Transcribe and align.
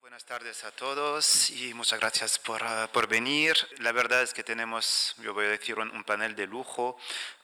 Buenas 0.00 0.24
tardes 0.24 0.64
a 0.64 0.70
todos 0.70 1.50
y 1.50 1.74
muchas 1.74 2.00
gracias 2.00 2.38
por, 2.38 2.62
uh, 2.62 2.88
por, 2.90 3.06
venir. 3.06 3.54
La 3.80 3.92
verdad 3.92 4.22
es 4.22 4.32
que 4.32 4.42
tenemos, 4.42 5.14
yo 5.22 5.34
voy 5.34 5.44
a 5.44 5.50
decir, 5.50 5.78
un 5.78 6.04
panel 6.04 6.34
de 6.34 6.46
lujo 6.46 6.96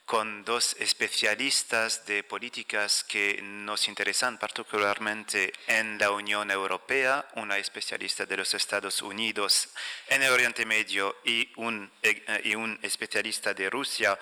con 0.07 0.45
dos 0.45 0.73
especialistas 0.79 2.05
de 2.05 2.23
políticas 2.23 3.03
que 3.03 3.41
nos 3.43 3.89
interesan 3.89 4.39
particularmente 4.39 5.51
en 5.67 5.97
la 5.99 6.11
Unión 6.11 6.49
Europea, 6.49 7.27
una 7.35 7.57
especialista 7.57 8.25
de 8.25 8.37
los 8.37 8.53
Estados 8.53 9.01
Unidos 9.01 9.67
en 10.07 10.23
el 10.23 10.31
Oriente 10.31 10.65
Medio 10.65 11.17
y 11.25 11.51
un, 11.57 11.91
eh, 12.01 12.41
y 12.45 12.55
un 12.55 12.79
especialista 12.83 13.53
de 13.53 13.69
Rusia 13.69 14.17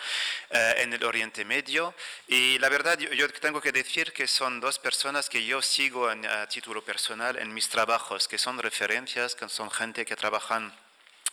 eh, 0.49 0.73
en 0.79 0.91
el 0.91 1.03
Oriente 1.03 1.45
Medio. 1.45 1.93
Y 2.27 2.57
la 2.57 2.69
verdad, 2.69 2.97
yo, 2.97 3.31
tengo 3.33 3.61
que 3.61 3.71
decir 3.71 4.11
que 4.11 4.25
son 4.27 4.59
dos 4.59 4.79
personas 4.79 5.29
que 5.29 5.45
yo 5.45 5.61
sigo 5.61 6.11
en, 6.11 6.25
a 6.25 6.49
título 6.49 6.83
personal 6.83 7.37
en 7.37 7.53
mis 7.53 7.69
trabajos, 7.69 8.27
que 8.27 8.39
son 8.39 8.57
referencias, 8.57 9.35
que 9.35 9.47
son 9.49 9.69
gente 9.69 10.03
que 10.03 10.15
trabajan 10.15 10.73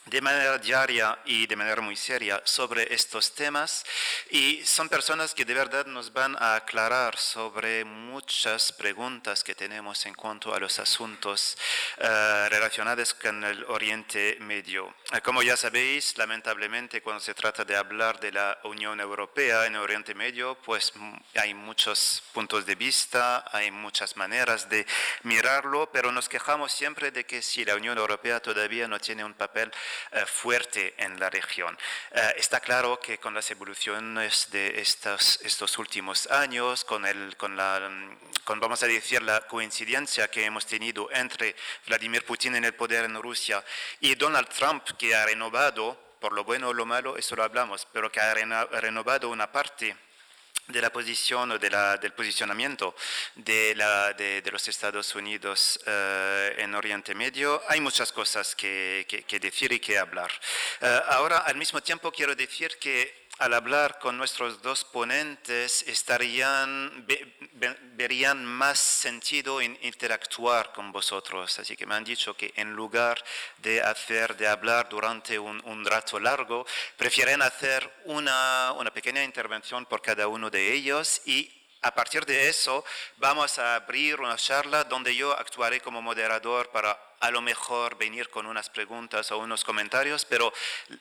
de 0.07 0.21
manera 0.21 0.59
diaria 0.59 1.19
y 1.25 1.47
de 1.47 1.57
manera 1.57 1.81
muy 1.81 1.97
seria 1.97 2.43
sobre 2.45 2.93
estos 2.93 3.35
temas 3.35 3.85
y 4.31 4.65
son 4.65 4.89
personas 4.89 5.33
que 5.33 5.45
de 5.45 5.55
verdad 5.55 5.87
nos 5.87 6.13
van 6.13 6.37
a 6.41 6.57
aclarar 6.57 7.17
sobre 7.17 7.85
muchas 7.85 8.73
preguntas 8.73 9.45
que 9.45 9.55
tenemos 9.55 10.05
en 10.07 10.15
cuanto 10.15 10.55
a 10.55 10.59
los 10.59 10.79
asuntos 10.81 11.57
uh, 11.99 12.49
relacionados 12.49 13.15
con 13.15 13.45
el 13.45 13.65
Oriente 13.65 14.37
Medio. 14.41 14.95
Como 15.23 15.43
ya 15.43 15.57
sabéis, 15.57 16.19
lamentablemente 16.19 17.01
cuando 17.01 17.21
se 17.21 17.35
trata 17.35 17.65
de 17.65 17.77
hablar 17.77 18.19
de 18.19 18.33
la 18.33 18.59
Unión 18.65 19.01
Europea 19.01 19.67
en 19.67 19.77
el 19.77 19.81
Oriente 19.81 20.15
Medio, 20.15 20.57
pues 20.65 20.93
hay 21.35 21.55
muchos 21.55 22.23
puntos 22.33 22.67
de 22.67 22.75
vista, 22.75 23.45
hay 23.53 23.71
muchas 23.71 24.17
maneras 24.17 24.69
de 24.69 24.85
mirarlo, 25.23 25.91
pero 25.93 26.11
nos 26.11 26.29
quejamos 26.29 26.73
siempre 26.73 27.13
de 27.13 27.25
que 27.25 27.41
si 27.41 27.65
la 27.65 27.77
Unión 27.77 27.99
Europea 27.99 28.41
todavía 28.41 28.89
no 28.89 28.99
tiene 28.99 29.25
un 29.25 29.35
papel 29.35 29.71
Uh, 30.13 30.27
fuerte 30.27 30.95
en 30.99 31.19
la 31.19 31.31
región. 31.31 31.77
Uh, 32.11 32.19
está 32.37 32.61
claro 32.61 33.01
que 33.01 33.19
con 33.19 33.35
las 33.35 33.51
evoluciones 33.51 34.51
de 34.51 34.81
estos 34.81 35.79
últimos 35.79 36.27
años, 36.31 36.85
con, 36.85 37.07
el, 37.07 37.37
con, 37.37 37.57
la, 37.57 37.91
con, 38.45 38.61
vamos 38.61 38.83
a 38.83 38.87
decir, 38.87 39.23
la 39.23 39.47
coincidencia 39.47 40.29
que 40.31 40.45
hemos 40.45 40.67
tenido 40.67 41.11
entre 41.13 41.57
Vladimir 41.87 42.25
Putin 42.25 42.57
en 42.57 42.65
el 42.65 42.75
poder 42.75 43.05
en 43.05 43.21
Rusia 43.21 43.65
y 44.01 44.15
Donald 44.15 44.49
Trump, 44.49 44.85
que 44.99 45.15
ha 45.15 45.27
renovado, 45.27 46.17
por 46.21 46.33
lo 46.33 46.45
bueno 46.45 46.69
o 46.69 46.73
lo 46.73 46.87
malo, 46.87 47.17
eso 47.17 47.35
lo 47.35 47.43
hablamos, 47.43 47.87
pero 47.93 48.11
que 48.11 48.21
ha 48.21 48.35
renovado 48.35 49.29
una 49.29 49.51
parte 49.51 49.97
de 50.69 50.81
la 50.81 50.91
posición 50.91 51.53
o 51.53 51.59
de 51.59 51.71
la, 51.71 51.97
del 51.97 52.13
posicionamiento 52.13 52.95
de, 53.35 53.75
la, 53.75 54.13
de, 54.13 54.43
los 54.51 54.67
Estados 54.69 55.15
Unidos 55.15 55.81
uh, 55.87 56.61
en 56.61 56.75
Oriente 56.75 57.15
Medio, 57.15 57.63
hay 57.69 57.81
muchas 57.81 58.13
cosas 58.13 58.55
que, 58.55 59.07
decir 59.41 59.73
y 59.73 59.81
que 59.81 59.99
hablar. 59.99 60.31
Uh, 60.81 60.87
ahora, 61.09 61.39
al 61.39 61.57
mismo 61.57 61.81
tiempo, 61.83 62.13
quiero 62.13 62.35
decir 62.35 62.79
que 62.79 63.22
al 63.43 63.55
hablar 63.55 63.99
con 63.99 64.17
nuestros 64.17 64.63
dos 64.63 64.85
ponentes 64.85 65.83
estarían, 65.89 67.05
ve, 67.09 67.35
verían 67.95 68.47
más 68.47 68.79
sentido 68.79 69.61
en 69.61 69.77
interactuar 69.83 70.73
con 70.73 70.93
vosotros. 70.93 71.59
Así 71.59 71.77
que 71.77 71.85
me 71.85 71.97
han 71.97 72.05
dicho 72.05 72.35
que 72.35 72.53
en 72.55 72.73
lugar 72.73 73.21
de 73.59 73.83
hacer, 73.83 74.37
de 74.37 74.47
hablar 74.47 74.89
durante 74.89 75.41
un, 75.41 75.61
un 75.65 75.85
rato 75.85 76.21
largo, 76.21 76.65
prefieren 76.97 77.43
hacer 77.43 77.93
una, 78.05 78.75
una 78.79 78.93
pequeña 78.93 79.25
intervención 79.25 79.87
por 79.87 80.01
cada 80.01 80.29
uno 80.29 80.49
de 80.49 80.73
ellos 80.73 81.21
y 81.27 81.62
a 81.83 81.95
partir 81.95 82.25
de 82.25 82.49
eso 82.49 82.85
vamos 83.17 83.59
a 83.59 83.75
abrir 83.75 84.21
una 84.21 84.37
charla 84.37 84.85
donde 84.85 85.15
yo 85.15 85.37
actuaré 85.37 85.81
como 85.81 86.01
moderador 86.01 86.71
para 86.71 86.99
a 87.23 87.31
lo 87.31 87.41
mejor 87.41 87.97
venir 87.97 88.29
con 88.31 88.47
unas 88.47 88.69
preguntas 88.69 89.31
o 89.31 89.39
unos 89.39 89.63
comentarios, 89.63 90.25
pero 90.25 90.53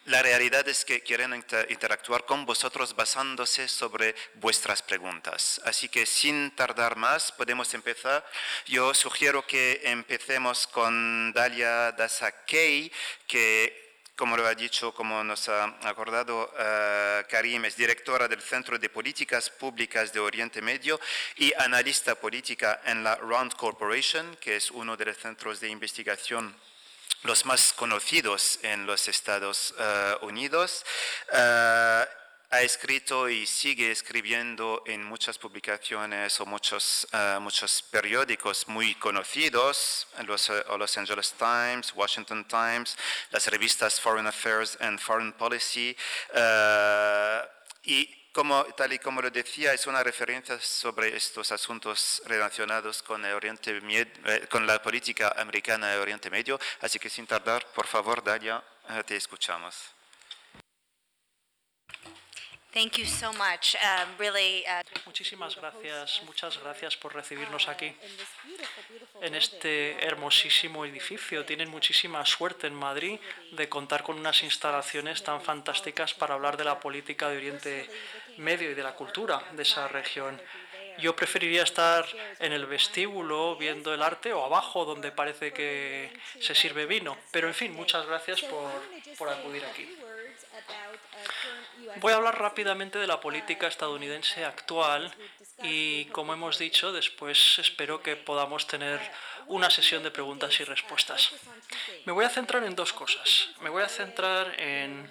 la 0.05 0.21
realidad 0.21 0.67
es 0.67 0.85
que 0.85 1.01
quieren 1.01 1.33
inter 1.33 1.65
interactuar 1.71 2.25
con 2.25 2.45
vosotros 2.45 2.95
basándose 2.95 3.67
sobre 3.67 4.15
vuestras 4.35 4.83
preguntas. 4.83 5.59
Así 5.65 5.89
que 5.89 6.05
sin 6.05 6.55
tardar 6.55 6.95
más, 6.95 7.31
podemos 7.31 7.73
empezar. 7.73 8.23
Yo 8.67 8.93
sugiero 8.93 9.47
que 9.47 9.81
empecemos 9.83 10.67
con 10.67 11.33
Dalia 11.33 11.91
Dasakei, 11.93 12.91
que 13.25 13.80
como 14.21 14.37
lo 14.37 14.45
ha 14.45 14.53
dicho, 14.53 14.93
como 14.93 15.23
nos 15.23 15.49
ha 15.49 15.63
acordado 15.81 16.43
uh, 16.53 17.27
Karim, 17.27 17.65
es 17.65 17.75
directora 17.75 18.27
del 18.27 18.39
Centro 18.39 18.77
de 18.77 18.87
Políticas 18.87 19.49
Públicas 19.49 20.13
de 20.13 20.19
Oriente 20.19 20.61
Medio 20.61 20.99
y 21.37 21.51
analista 21.57 22.13
política 22.13 22.81
en 22.85 23.03
la 23.03 23.15
Round 23.15 23.55
Corporation, 23.55 24.37
que 24.39 24.57
es 24.57 24.69
uno 24.69 24.95
de 24.95 25.05
los 25.05 25.17
centros 25.17 25.59
de 25.59 25.69
investigación 25.69 26.55
los 27.23 27.47
más 27.47 27.73
conocidos 27.73 28.59
en 28.61 28.85
los 28.85 29.07
Estados 29.07 29.73
uh, 29.79 30.23
Unidos. 30.23 30.85
Uh, 31.33 32.20
ha 32.51 32.61
escrito 32.61 33.29
y 33.29 33.45
sigue 33.45 33.91
escribiendo 33.91 34.83
en 34.85 35.05
muchas 35.05 35.37
publicaciones 35.37 36.37
o 36.41 36.45
muchos, 36.45 37.07
uh, 37.13 37.39
muchos 37.39 37.81
periódicos 37.81 38.67
muy 38.67 38.93
conocidos, 38.95 40.05
los 40.25 40.49
uh, 40.49 40.77
Los 40.77 40.97
Angeles 40.97 41.33
Times, 41.37 41.93
Washington 41.95 42.45
Times, 42.45 42.97
las 43.31 43.47
revistas 43.47 44.01
Foreign 44.01 44.27
Affairs 44.27 44.77
and 44.81 44.99
Foreign 44.99 45.31
Policy. 45.31 45.95
Uh, 46.35 47.47
y 47.83 48.05
como, 48.33 48.65
tal 48.75 48.91
y 48.91 48.99
como 48.99 49.21
lo 49.21 49.29
decía, 49.29 49.73
es 49.73 49.87
una 49.87 50.03
referencia 50.03 50.59
sobre 50.59 51.15
estos 51.15 51.53
asuntos 51.53 52.21
relacionados 52.25 53.01
con, 53.01 53.23
el 53.23 53.33
Oriente, 53.33 53.79
con 54.49 54.67
la 54.67 54.81
política 54.81 55.33
americana 55.37 55.91
de 55.91 55.99
Oriente 55.99 56.29
Medio. 56.29 56.59
Así 56.81 56.99
que 56.99 57.09
sin 57.09 57.25
tardar, 57.25 57.65
por 57.73 57.87
favor, 57.87 58.21
Dalia, 58.21 58.61
te 59.05 59.15
escuchamos. 59.15 60.00
Thank 62.73 62.99
you 62.99 63.05
so 63.05 63.33
much. 63.33 63.75
Um, 63.75 64.07
really, 64.17 64.63
uh, 64.65 64.81
Muchísimas 65.05 65.57
gracias, 65.57 66.21
muchas 66.25 66.57
gracias 66.57 66.95
por 66.95 67.13
recibirnos 67.13 67.67
aquí 67.67 67.93
en 69.21 69.35
este 69.35 70.01
hermosísimo 70.05 70.85
edificio. 70.85 71.43
Tienen 71.43 71.69
muchísima 71.69 72.25
suerte 72.25 72.67
en 72.67 72.73
Madrid 72.73 73.19
de 73.51 73.67
contar 73.67 74.03
con 74.03 74.17
unas 74.17 74.41
instalaciones 74.43 75.21
tan 75.21 75.41
fantásticas 75.41 76.13
para 76.13 76.35
hablar 76.35 76.55
de 76.55 76.63
la 76.63 76.79
política 76.79 77.27
de 77.27 77.37
Oriente 77.37 77.89
Medio 78.37 78.71
y 78.71 78.73
de 78.73 78.83
la 78.83 78.95
cultura 78.95 79.43
de 79.51 79.63
esa 79.63 79.89
región. 79.89 80.41
Yo 80.97 81.13
preferiría 81.13 81.63
estar 81.63 82.05
en 82.39 82.53
el 82.53 82.65
vestíbulo 82.67 83.57
viendo 83.57 83.93
el 83.93 84.01
arte 84.01 84.31
o 84.31 84.45
abajo 84.45 84.85
donde 84.85 85.11
parece 85.11 85.51
que 85.51 86.13
se 86.39 86.55
sirve 86.55 86.85
vino. 86.85 87.17
Pero 87.31 87.47
en 87.47 87.53
fin, 87.53 87.73
muchas 87.73 88.05
gracias 88.05 88.41
por, 88.43 88.71
por 89.17 89.27
acudir 89.27 89.65
aquí. 89.65 89.89
Voy 91.97 92.13
a 92.13 92.15
hablar 92.15 92.39
rápidamente 92.39 92.99
de 92.99 93.07
la 93.07 93.19
política 93.19 93.67
estadounidense 93.67 94.45
actual 94.45 95.13
y, 95.63 96.05
como 96.05 96.33
hemos 96.33 96.57
dicho, 96.57 96.91
después 96.91 97.59
espero 97.59 98.01
que 98.01 98.15
podamos 98.15 98.67
tener 98.67 98.99
una 99.47 99.69
sesión 99.69 100.03
de 100.03 100.11
preguntas 100.11 100.59
y 100.59 100.63
respuestas. 100.63 101.31
Me 102.05 102.13
voy 102.13 102.25
a 102.25 102.29
centrar 102.29 102.63
en 102.63 102.75
dos 102.75 102.93
cosas. 102.93 103.49
Me 103.61 103.69
voy 103.69 103.83
a 103.83 103.89
centrar 103.89 104.59
en 104.59 105.09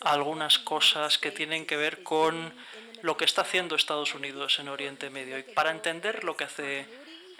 algunas 0.00 0.58
cosas 0.58 1.18
que 1.18 1.30
tienen 1.30 1.66
que 1.66 1.76
ver 1.76 2.02
con 2.02 2.54
lo 3.02 3.16
que 3.16 3.24
está 3.24 3.42
haciendo 3.42 3.76
Estados 3.76 4.14
Unidos 4.14 4.58
en 4.58 4.68
Oriente 4.68 5.10
Medio. 5.10 5.38
Y 5.38 5.42
para 5.42 5.70
entender 5.70 6.24
lo 6.24 6.36
que 6.36 6.44
hace 6.44 6.86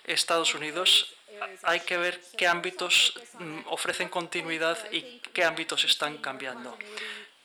Estados 0.04 0.54
Unidos 0.54 1.14
hay 1.62 1.80
que 1.80 1.96
ver 1.96 2.20
qué 2.36 2.46
ámbitos 2.46 3.14
mm, 3.38 3.60
ofrecen 3.66 4.08
continuidad 4.08 4.78
y 4.92 5.20
qué 5.32 5.44
ámbitos 5.44 5.84
están 5.84 6.18
cambiando. 6.18 6.76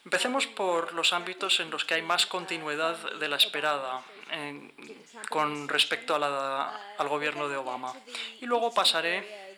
Empecemos 0.05 0.47
por 0.47 0.93
los 0.93 1.13
ámbitos 1.13 1.59
en 1.59 1.69
los 1.69 1.85
que 1.85 1.95
hay 1.95 2.01
más 2.01 2.25
continuidad 2.25 2.97
de 3.19 3.27
la 3.27 3.35
esperada 3.35 4.01
con 5.29 5.67
respecto 5.67 6.15
a 6.15 6.19
la, 6.19 6.95
al 6.97 7.07
gobierno 7.07 7.49
de 7.49 7.57
Obama. 7.57 7.93
Y 8.41 8.45
luego 8.45 8.73
pasaré 8.73 9.57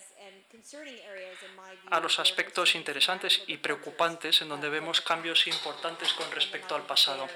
a 1.90 2.00
los 2.00 2.20
aspectos 2.20 2.76
interesantes 2.76 3.44
y 3.48 3.58
preocupantes 3.58 4.42
en 4.42 4.50
donde 4.50 4.70
vemos 4.70 5.02
cambios 5.02 5.48
importantes 5.48 6.14
con 6.14 6.32
respecto 6.32 6.76
al 6.76 6.84
pasado. 6.84 7.28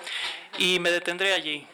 Y 0.57 0.79
me 0.79 0.91
detendré 0.91 1.33
allí. 1.33 1.67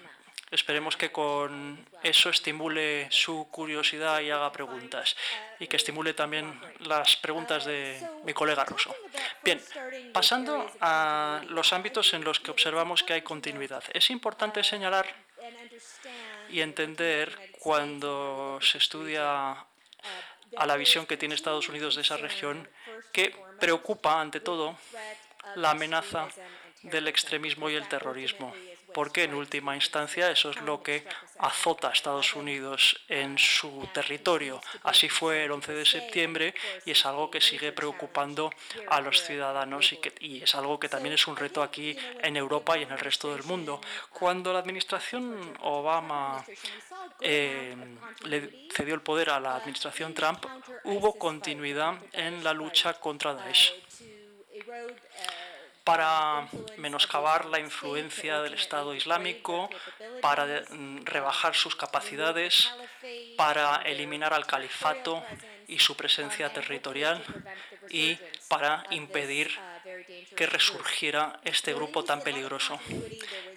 Esperemos 0.52 0.98
que 0.98 1.14
con 1.14 1.86
eso 2.04 2.30
estimule 2.30 3.08
su 3.10 3.48
curiosidad 3.50 4.20
y 4.20 4.32
haga 4.32 4.52
preguntas 4.52 5.16
y 5.60 5.68
que 5.68 5.78
estimule 5.78 6.14
también 6.14 6.60
las 6.80 7.16
preguntas 7.16 7.64
de 7.64 8.06
mi 8.26 8.34
colega 8.34 8.66
ruso. 8.66 8.94
Bien, 9.44 9.62
pasando 10.12 10.70
a 10.82 11.42
los 11.48 11.72
ámbitos 11.72 12.14
en 12.14 12.26
los 12.26 12.42
que 12.42 12.52
observamos 12.52 13.02
que 13.02 13.14
hay 13.14 13.22
continuidad. 13.22 13.82
Es 13.94 14.10
importante 14.10 14.62
señalar 14.62 15.06
y 16.50 16.60
entender 16.60 17.54
cuando 17.60 18.60
se 18.62 18.78
estudia 18.78 19.52
a 19.52 20.66
la 20.66 20.76
visión 20.76 21.06
que 21.06 21.16
tiene 21.16 21.36
Estados 21.36 21.70
Unidos 21.70 21.96
de 21.96 22.02
esa 22.02 22.18
región 22.18 22.68
que 23.14 23.34
preocupa 23.58 24.20
ante 24.20 24.42
todo 24.42 24.78
la 25.56 25.72
amenaza 25.72 26.28
del 26.84 27.08
extremismo 27.08 27.70
y 27.70 27.76
el 27.76 27.88
terrorismo 27.88 28.54
porque 28.94 29.24
en 29.24 29.34
última 29.34 29.76
instancia 29.76 30.30
eso 30.30 30.50
es 30.50 30.62
lo 30.62 30.82
que 30.84 31.06
azota 31.40 31.90
a 31.90 31.92
Estados 31.92 32.36
Unidos 32.36 33.02
en 33.08 33.38
su 33.38 33.88
territorio. 33.94 34.62
Así 34.84 35.10
fue 35.10 35.46
el 35.46 35.52
11 35.52 35.74
de 35.74 35.86
septiembre 35.86 36.54
y 36.86 36.92
es 36.92 37.06
algo 37.06 37.32
que 37.32 37.42
sigue 37.42 37.72
preocupando 37.72 38.52
a 38.88 39.02
los 39.02 39.24
ciudadanos 39.24 39.94
y, 40.20 40.44
es 40.44 40.56
algo 40.56 40.80
que 40.80 40.90
también 40.90 41.14
es 41.14 41.28
un 41.28 41.36
reto 41.36 41.64
aquí 41.64 41.96
en 42.22 42.38
Europa 42.38 42.78
y 42.78 42.84
en 42.84 42.92
el 42.92 43.00
resto 43.00 43.34
del 43.34 43.44
mundo. 43.44 43.82
Cuando 44.12 44.54
la 44.54 44.60
administración 44.60 45.58
Obama 45.62 46.46
eh, 47.20 47.76
le 48.26 48.68
cedió 48.74 48.96
el 48.96 49.02
poder 49.02 49.32
a 49.32 49.40
la 49.40 49.56
administración 49.56 50.14
Trump, 50.14 50.46
hubo 50.84 51.18
continuidad 51.18 51.96
en 52.14 52.44
la 52.44 52.54
lucha 52.54 52.94
contra 52.94 53.34
Daesh 53.34 53.74
para 55.84 56.48
menoscabar 56.78 57.46
la 57.46 57.60
influencia 57.60 58.42
del 58.42 58.54
Estado 58.54 58.94
Islámico, 58.94 59.70
para 60.22 60.46
mm, 60.46 61.06
rebajar 61.06 61.56
sus 61.56 61.76
capacidades, 61.76 62.70
para 63.36 63.82
eliminar 63.84 64.34
al 64.34 64.46
califato 64.46 65.24
y 65.68 65.80
su 65.80 65.96
presencia 65.96 66.52
territorial 66.52 67.24
y 67.90 68.18
para 68.48 68.84
impedir 68.92 69.50
que 70.36 70.46
resurgiera 70.46 71.40
este 71.44 71.74
grupo 71.74 72.04
tan 72.04 72.22
peligroso. 72.22 72.80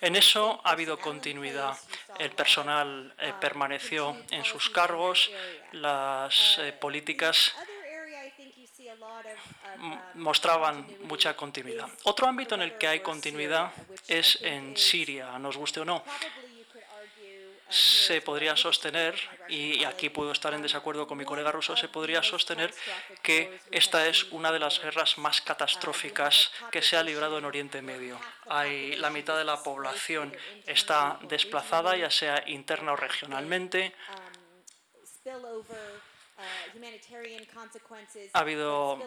En 0.00 0.16
eso 0.16 0.60
ha 0.64 0.70
habido 0.70 0.98
continuidad. 0.98 1.76
El 2.18 2.30
personal 2.30 3.14
eh, 3.18 3.32
permaneció 3.40 4.16
en 4.30 4.44
sus 4.44 4.70
cargos, 4.70 5.30
las 5.72 6.58
eh, 6.58 6.72
políticas 6.72 7.54
mostraban 10.14 10.86
mucha 11.02 11.36
continuidad. 11.36 11.88
Otro 12.04 12.26
ámbito 12.26 12.54
en 12.54 12.62
el 12.62 12.78
que 12.78 12.88
hay 12.88 13.00
continuidad 13.00 13.72
es 14.08 14.38
en 14.42 14.76
Siria, 14.76 15.38
nos 15.38 15.56
guste 15.56 15.80
o 15.80 15.84
no. 15.84 16.04
Se 17.68 18.20
podría 18.20 18.56
sostener, 18.56 19.18
y 19.48 19.82
aquí 19.84 20.08
puedo 20.08 20.30
estar 20.32 20.54
en 20.54 20.62
desacuerdo 20.62 21.06
con 21.06 21.18
mi 21.18 21.24
colega 21.24 21.50
ruso, 21.50 21.76
se 21.76 21.88
podría 21.88 22.22
sostener 22.22 22.72
que 23.22 23.58
esta 23.70 24.06
es 24.06 24.24
una 24.30 24.52
de 24.52 24.60
las 24.60 24.80
guerras 24.80 25.18
más 25.18 25.40
catastróficas 25.40 26.52
que 26.70 26.82
se 26.82 26.96
ha 26.96 27.02
librado 27.02 27.38
en 27.38 27.46
Oriente 27.46 27.82
Medio. 27.82 28.20
Hay, 28.48 28.96
la 28.96 29.10
mitad 29.10 29.36
de 29.36 29.44
la 29.44 29.62
población 29.62 30.36
está 30.66 31.18
desplazada, 31.22 31.96
ya 31.96 32.10
sea 32.10 32.44
interna 32.46 32.92
o 32.92 32.96
regionalmente 32.96 33.94
ha 38.32 38.38
habido 38.38 38.98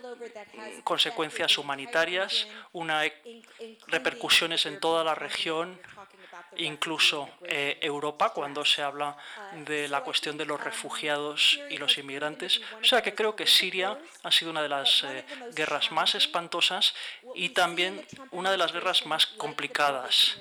consecuencias 0.83 1.57
humanitarias, 1.57 2.47
una 2.71 3.05
e 3.05 3.43
repercusiones 3.87 4.65
en 4.65 4.79
toda 4.79 5.03
la 5.03 5.15
región, 5.15 5.79
incluso 6.55 7.29
eh, 7.43 7.77
Europa, 7.81 8.31
cuando 8.31 8.63
se 8.63 8.81
habla 8.81 9.17
uh, 9.17 9.63
de 9.65 9.87
la 9.87 10.01
cuestión 10.01 10.37
de 10.37 10.45
los 10.45 10.63
refugiados 10.63 11.59
y 11.69 11.77
los 11.77 11.97
inmigrantes. 11.97 12.61
O 12.81 12.85
sea 12.85 13.01
que 13.01 13.13
creo 13.13 13.35
que 13.35 13.45
Siria 13.45 13.97
ha 14.23 14.31
sido 14.31 14.51
una 14.51 14.61
de 14.61 14.69
las 14.69 15.03
eh, 15.03 15.25
guerras 15.53 15.91
más 15.91 16.15
espantosas 16.15 16.93
y 17.35 17.49
también 17.49 18.05
una 18.31 18.51
de 18.51 18.57
las 18.57 18.71
guerras 18.71 19.05
más 19.05 19.25
complicadas. 19.25 20.37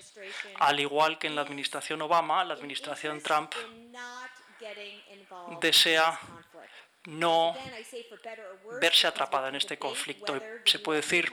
Al 0.61 0.79
igual 0.79 1.19
que 1.19 1.27
en 1.27 1.35
la 1.35 1.43
administración 1.43 2.01
Obama, 2.03 2.45
la 2.45 2.55
administración 2.55 3.21
Trump 3.21 3.55
desea 5.61 6.19
no 7.07 7.55
verse 8.81 9.07
atrapada 9.07 9.49
en 9.49 9.57
este 9.57 9.79
conflicto. 9.79 10.41
Se 10.65 10.79
puede 10.79 11.01
decir, 11.01 11.33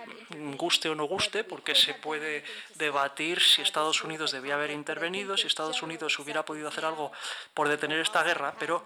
guste 0.56 0.90
o 0.90 0.96
no 0.96 1.06
guste, 1.06 1.44
porque 1.44 1.76
se 1.76 1.94
puede 1.94 2.44
debatir 2.76 3.42
si 3.42 3.62
Estados 3.62 4.04
Unidos 4.04 4.32
debía 4.32 4.56
haber 4.56 4.72
intervenido, 4.72 5.38
si 5.38 5.48
Estados 5.48 5.82
Unidos 5.82 6.18
hubiera 6.20 6.46
podido 6.46 6.68
hacer 6.68 6.86
algo 6.86 7.12
por 7.54 7.68
detener 7.68 8.00
esta 8.00 8.24
guerra, 8.24 8.56
pero 8.60 8.86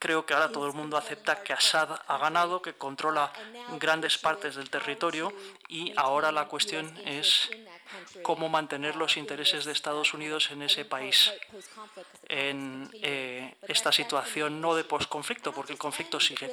creo 0.00 0.24
que 0.24 0.34
ahora 0.34 0.50
todo 0.50 0.66
el 0.66 0.72
mundo 0.72 0.96
acepta 0.96 1.42
que 1.44 1.52
Assad 1.52 2.00
ha 2.08 2.18
ganado, 2.18 2.62
que 2.62 2.72
controla 2.72 3.30
grandes 3.78 4.18
partes 4.18 4.56
del 4.56 4.70
territorio 4.70 5.32
y 5.68 5.92
ahora 5.94 6.32
la 6.32 6.48
cuestión 6.48 6.96
es 7.04 7.50
cómo 8.22 8.48
mantener 8.48 8.96
los 8.96 9.16
intereses 9.18 9.66
de 9.66 9.72
Estados 9.72 10.14
Unidos 10.14 10.50
en 10.50 10.62
ese 10.62 10.84
país 10.86 11.30
en 12.28 12.90
eh, 13.02 13.54
esta 13.68 13.92
situación 13.92 14.60
no 14.60 14.74
de 14.74 14.84
posconflicto, 14.84 15.52
porque 15.52 15.72
el 15.72 15.78
conflicto 15.78 16.18
sigue. 16.18 16.50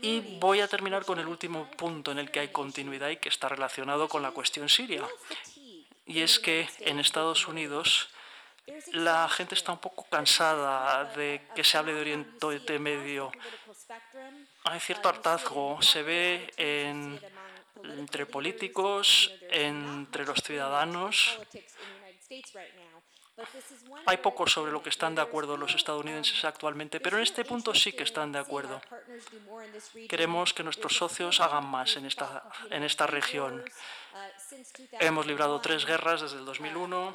Y 0.00 0.38
voy 0.38 0.60
a 0.60 0.68
terminar 0.68 1.04
con 1.04 1.18
el 1.18 1.26
último 1.26 1.70
punto 1.72 2.12
en 2.12 2.18
el 2.18 2.30
que 2.30 2.40
hay 2.40 2.48
continuidad 2.48 3.10
y 3.10 3.18
que 3.18 3.28
está 3.28 3.48
relacionado 3.48 4.08
con 4.08 4.22
la 4.22 4.30
cuestión 4.30 4.70
siria. 4.70 5.06
Y 6.06 6.20
es 6.20 6.38
que 6.38 6.68
en 6.80 6.98
Estados 6.98 7.46
Unidos 7.46 8.08
la 8.92 9.28
gente 9.28 9.54
está 9.54 9.72
un 9.72 9.78
poco 9.78 10.04
cansada 10.08 11.04
de 11.16 11.48
que 11.54 11.64
se 11.64 11.78
hable 11.78 11.94
de 11.94 12.00
Oriente 12.00 12.78
Medio. 12.78 13.32
Hay 14.64 14.80
cierto 14.80 15.08
hartazgo, 15.08 15.80
se 15.82 16.02
ve 16.02 16.52
en 16.56 17.20
entre 17.84 18.26
políticos, 18.26 19.32
entre 19.50 20.24
los 20.24 20.38
ciudadanos. 20.40 21.38
Hay 24.06 24.18
poco 24.18 24.46
sobre 24.46 24.72
lo 24.72 24.82
que 24.82 24.90
están 24.90 25.14
de 25.14 25.22
acuerdo 25.22 25.56
los 25.56 25.74
estadounidenses 25.74 26.44
actualmente, 26.44 27.00
pero 27.00 27.16
en 27.16 27.22
este 27.22 27.44
punto 27.44 27.74
sí 27.74 27.92
que 27.92 28.02
están 28.02 28.32
de 28.32 28.38
acuerdo. 28.38 28.80
Queremos 30.08 30.52
que 30.52 30.62
nuestros 30.62 30.96
socios 30.96 31.40
hagan 31.40 31.66
más 31.66 31.96
en 31.96 32.06
esta, 32.06 32.42
en 32.70 32.82
esta 32.82 33.06
región. 33.06 33.64
Hemos 35.00 35.26
librado 35.26 35.60
tres 35.60 35.86
guerras 35.86 36.20
desde 36.20 36.38
el 36.38 36.44
2001 36.44 37.12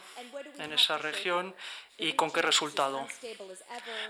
en 0.57 0.73
esa 0.73 0.97
región 0.97 1.55
¿Y 1.97 2.13
con 2.13 2.29
qué 2.31 2.41
resultado? 2.43 3.07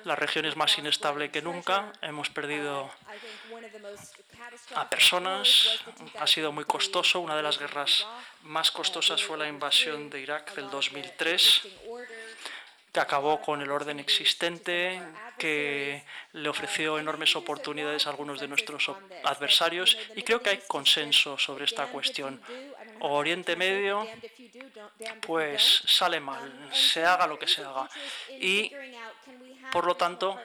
La 0.04 0.16
región 0.16 0.46
es 0.46 0.58
más 0.58 0.78
inestable 0.78 1.32
que 1.32 1.42
nunca, 1.42 1.94
hemos 2.02 2.30
perdido 2.30 2.92
a 4.76 4.90
personas, 4.90 5.80
ha 6.20 6.28
sido 6.28 6.52
muy 6.52 6.66
costoso. 6.66 7.22
Una 7.22 7.38
de 7.38 7.44
las 7.44 7.58
guerras 7.58 8.06
más 8.44 8.72
costosas 8.72 9.24
fue 9.24 9.38
la 9.38 9.48
invasión 9.48 10.10
de 10.10 10.20
Irak 10.20 10.54
del 10.56 10.70
2003 10.70 11.68
que 12.92 13.00
acabó 13.00 13.42
con 13.42 13.62
el 13.62 13.72
orden 13.72 14.00
existente, 14.00 15.02
que 15.38 16.04
le 16.34 16.50
ofreció 16.50 16.98
enormes 16.98 17.36
oportunidades 17.36 18.08
a 18.08 18.10
algunos 18.10 18.40
de 18.40 18.48
nuestros 18.48 18.92
adversarios 19.24 19.98
y 20.16 20.24
creo 20.24 20.42
que 20.42 20.52
hay 20.52 20.60
consenso 20.68 21.38
sobre 21.38 21.66
esta 21.66 21.88
cuestión. 21.88 22.42
Oriente 23.00 23.56
Medio, 23.56 24.08
pues 25.22 25.84
sale 25.86 26.20
mal, 26.20 26.70
se 26.74 27.06
haga 27.06 27.28
lo 27.28 27.38
que 27.38 27.48
se 27.48 27.64
haga. 27.64 27.90
Y, 28.40 28.72
por 29.72 29.86
lo 29.86 29.96
tanto, 29.96 30.40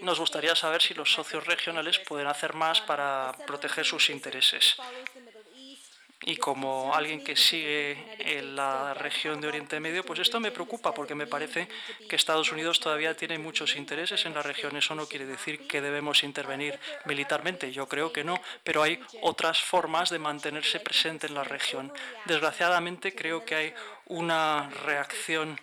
nos 0.00 0.18
gustaría 0.18 0.54
saber 0.54 0.80
si 0.80 0.94
los 0.94 1.12
socios 1.12 1.46
regionales 1.46 1.98
pueden 1.98 2.26
hacer 2.26 2.54
más 2.54 2.80
para 2.80 3.34
proteger 3.46 3.84
sus 3.84 4.08
intereses. 4.10 4.76
Y 6.22 6.36
como 6.36 6.94
alguien 6.94 7.22
que 7.22 7.36
sigue 7.36 7.96
en 8.18 8.56
la 8.56 8.92
región 8.94 9.40
de 9.40 9.48
Oriente 9.48 9.78
Medio, 9.78 10.04
pues 10.04 10.18
esto 10.18 10.40
me 10.40 10.50
preocupa 10.50 10.92
porque 10.92 11.14
me 11.14 11.28
parece 11.28 11.68
que 12.08 12.16
Estados 12.16 12.50
Unidos 12.50 12.80
todavía 12.80 13.16
tiene 13.16 13.38
muchos 13.38 13.76
intereses 13.76 14.26
en 14.26 14.34
la 14.34 14.42
región. 14.42 14.76
Eso 14.76 14.96
no 14.96 15.06
quiere 15.06 15.26
decir 15.26 15.66
que 15.68 15.80
debemos 15.80 16.24
intervenir 16.24 16.78
militarmente, 17.04 17.70
yo 17.70 17.86
creo 17.86 18.12
que 18.12 18.24
no, 18.24 18.34
pero 18.64 18.82
hay 18.82 19.00
otras 19.22 19.62
formas 19.62 20.10
de 20.10 20.18
mantenerse 20.18 20.80
presente 20.80 21.28
en 21.28 21.34
la 21.34 21.44
región. 21.44 21.92
Desgraciadamente 22.24 23.14
creo 23.14 23.44
que 23.44 23.54
hay 23.54 23.74
una 24.06 24.68
reacción 24.84 25.58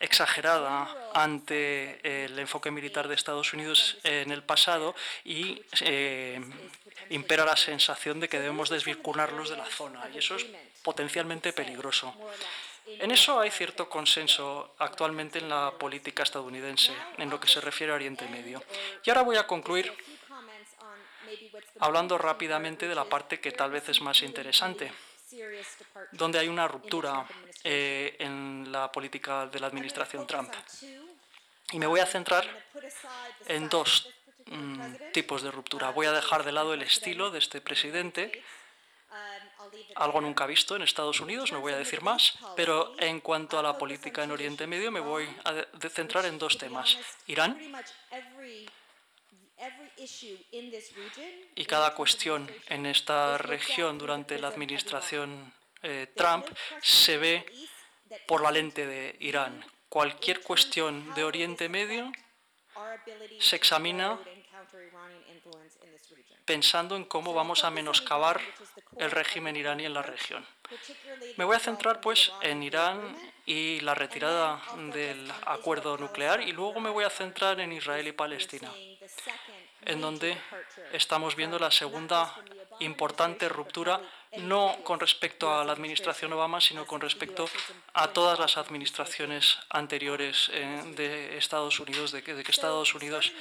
exagerada 0.00 1.10
ante 1.14 2.24
el 2.24 2.38
enfoque 2.38 2.70
militar 2.70 3.08
de 3.08 3.14
Estados 3.14 3.52
Unidos 3.52 3.98
en 4.04 4.30
el 4.30 4.42
pasado 4.42 4.94
y 5.24 5.62
eh, 5.80 6.40
impera 7.10 7.44
la 7.44 7.56
sensación 7.56 8.20
de 8.20 8.28
que 8.28 8.38
debemos 8.38 8.68
desvincularlos 8.68 9.50
de 9.50 9.56
la 9.56 9.66
zona 9.66 10.08
y 10.12 10.18
eso 10.18 10.36
es 10.36 10.46
potencialmente 10.82 11.52
peligroso. 11.52 12.14
En 12.86 13.10
eso 13.10 13.38
hay 13.38 13.50
cierto 13.50 13.88
consenso 13.88 14.74
actualmente 14.78 15.38
en 15.38 15.48
la 15.48 15.72
política 15.72 16.22
estadounidense 16.22 16.92
en 17.18 17.28
lo 17.28 17.38
que 17.38 17.48
se 17.48 17.60
refiere 17.60 17.92
a 17.92 17.96
Oriente 17.96 18.26
Medio. 18.28 18.62
Y 19.04 19.10
ahora 19.10 19.22
voy 19.22 19.36
a 19.36 19.46
concluir 19.46 19.92
hablando 21.80 22.16
rápidamente 22.16 22.88
de 22.88 22.94
la 22.94 23.04
parte 23.04 23.40
que 23.40 23.52
tal 23.52 23.70
vez 23.70 23.88
es 23.88 24.00
más 24.00 24.22
interesante, 24.22 24.90
donde 26.12 26.38
hay 26.38 26.48
una 26.48 26.66
ruptura 26.68 27.26
eh, 27.64 28.16
en 28.18 28.70
la 28.70 28.90
política 28.90 29.46
de 29.46 29.60
la 29.60 29.66
administración 29.66 30.26
Trump. 30.26 30.52
Y 31.72 31.78
me 31.78 31.86
voy 31.86 32.00
a 32.00 32.06
centrar 32.06 32.46
en 33.46 33.68
dos 33.68 34.08
Mm, 34.50 35.12
tipos 35.12 35.42
de 35.42 35.50
ruptura. 35.50 35.90
Voy 35.90 36.06
a 36.06 36.12
dejar 36.12 36.42
de 36.42 36.52
lado 36.52 36.72
el 36.72 36.82
estilo 36.82 37.30
de 37.30 37.38
este 37.38 37.60
presidente, 37.60 38.42
algo 39.96 40.20
nunca 40.20 40.46
visto 40.46 40.74
en 40.74 40.82
Estados 40.82 41.20
Unidos, 41.20 41.52
no 41.52 41.60
voy 41.60 41.72
a 41.72 41.76
decir 41.76 42.02
más, 42.02 42.38
pero 42.56 42.94
en 42.98 43.20
cuanto 43.20 43.58
a 43.58 43.62
la 43.62 43.76
política 43.76 44.24
en 44.24 44.30
Oriente 44.30 44.66
Medio 44.66 44.90
me 44.90 45.00
voy 45.00 45.28
a 45.44 45.66
centrar 45.90 46.24
en 46.24 46.38
dos 46.38 46.56
temas. 46.56 46.96
Irán 47.26 47.58
y 51.54 51.64
cada 51.64 51.94
cuestión 51.94 52.50
en 52.68 52.86
esta 52.86 53.38
región 53.38 53.98
durante 53.98 54.38
la 54.38 54.48
administración 54.48 55.52
eh, 55.82 56.12
Trump 56.14 56.46
se 56.82 57.18
ve 57.18 57.46
por 58.26 58.42
la 58.42 58.50
lente 58.50 58.86
de 58.86 59.16
Irán. 59.20 59.64
Cualquier 59.88 60.40
cuestión 60.42 61.14
de 61.14 61.24
Oriente 61.24 61.68
Medio 61.68 62.12
se 63.40 63.56
examina 63.56 64.18
pensando 66.44 66.96
en 66.96 67.04
cómo 67.04 67.34
vamos 67.34 67.64
a 67.64 67.70
menoscabar 67.70 68.40
el 68.96 69.10
régimen 69.10 69.54
iraní 69.54 69.84
en 69.84 69.92
la 69.92 70.02
región. 70.02 70.46
Me 71.36 71.44
voy 71.44 71.56
a 71.56 71.58
centrar 71.58 72.00
pues 72.00 72.32
en 72.42 72.62
Irán 72.62 73.16
y 73.44 73.80
la 73.80 73.94
retirada 73.94 74.62
del 74.92 75.30
acuerdo 75.46 75.96
nuclear 75.98 76.40
y 76.40 76.52
luego 76.52 76.80
me 76.80 76.90
voy 76.90 77.04
a 77.04 77.10
centrar 77.10 77.60
en 77.60 77.72
Israel 77.72 78.08
y 78.08 78.12
Palestina, 78.12 78.72
en 79.82 80.00
donde 80.00 80.36
estamos 80.92 81.36
viendo 81.36 81.58
la 81.58 81.70
segunda 81.70 82.34
importante 82.80 83.48
ruptura 83.48 84.00
no 84.36 84.76
con 84.84 85.00
respecto 85.00 85.52
a 85.52 85.64
la 85.64 85.72
administración 85.72 86.32
Obama, 86.32 86.60
sino 86.60 86.86
con 86.86 87.00
respecto 87.00 87.48
a 87.94 88.08
todas 88.08 88.38
las 88.38 88.56
administraciones 88.56 89.58
anteriores 89.70 90.50
eh, 90.52 90.82
de 90.96 91.38
Estados 91.38 91.80
Unidos, 91.80 92.12
de 92.12 92.22
que, 92.22 92.34
de 92.34 92.44
que 92.44 92.52
Estados 92.52 92.94
Unidos 92.94 93.32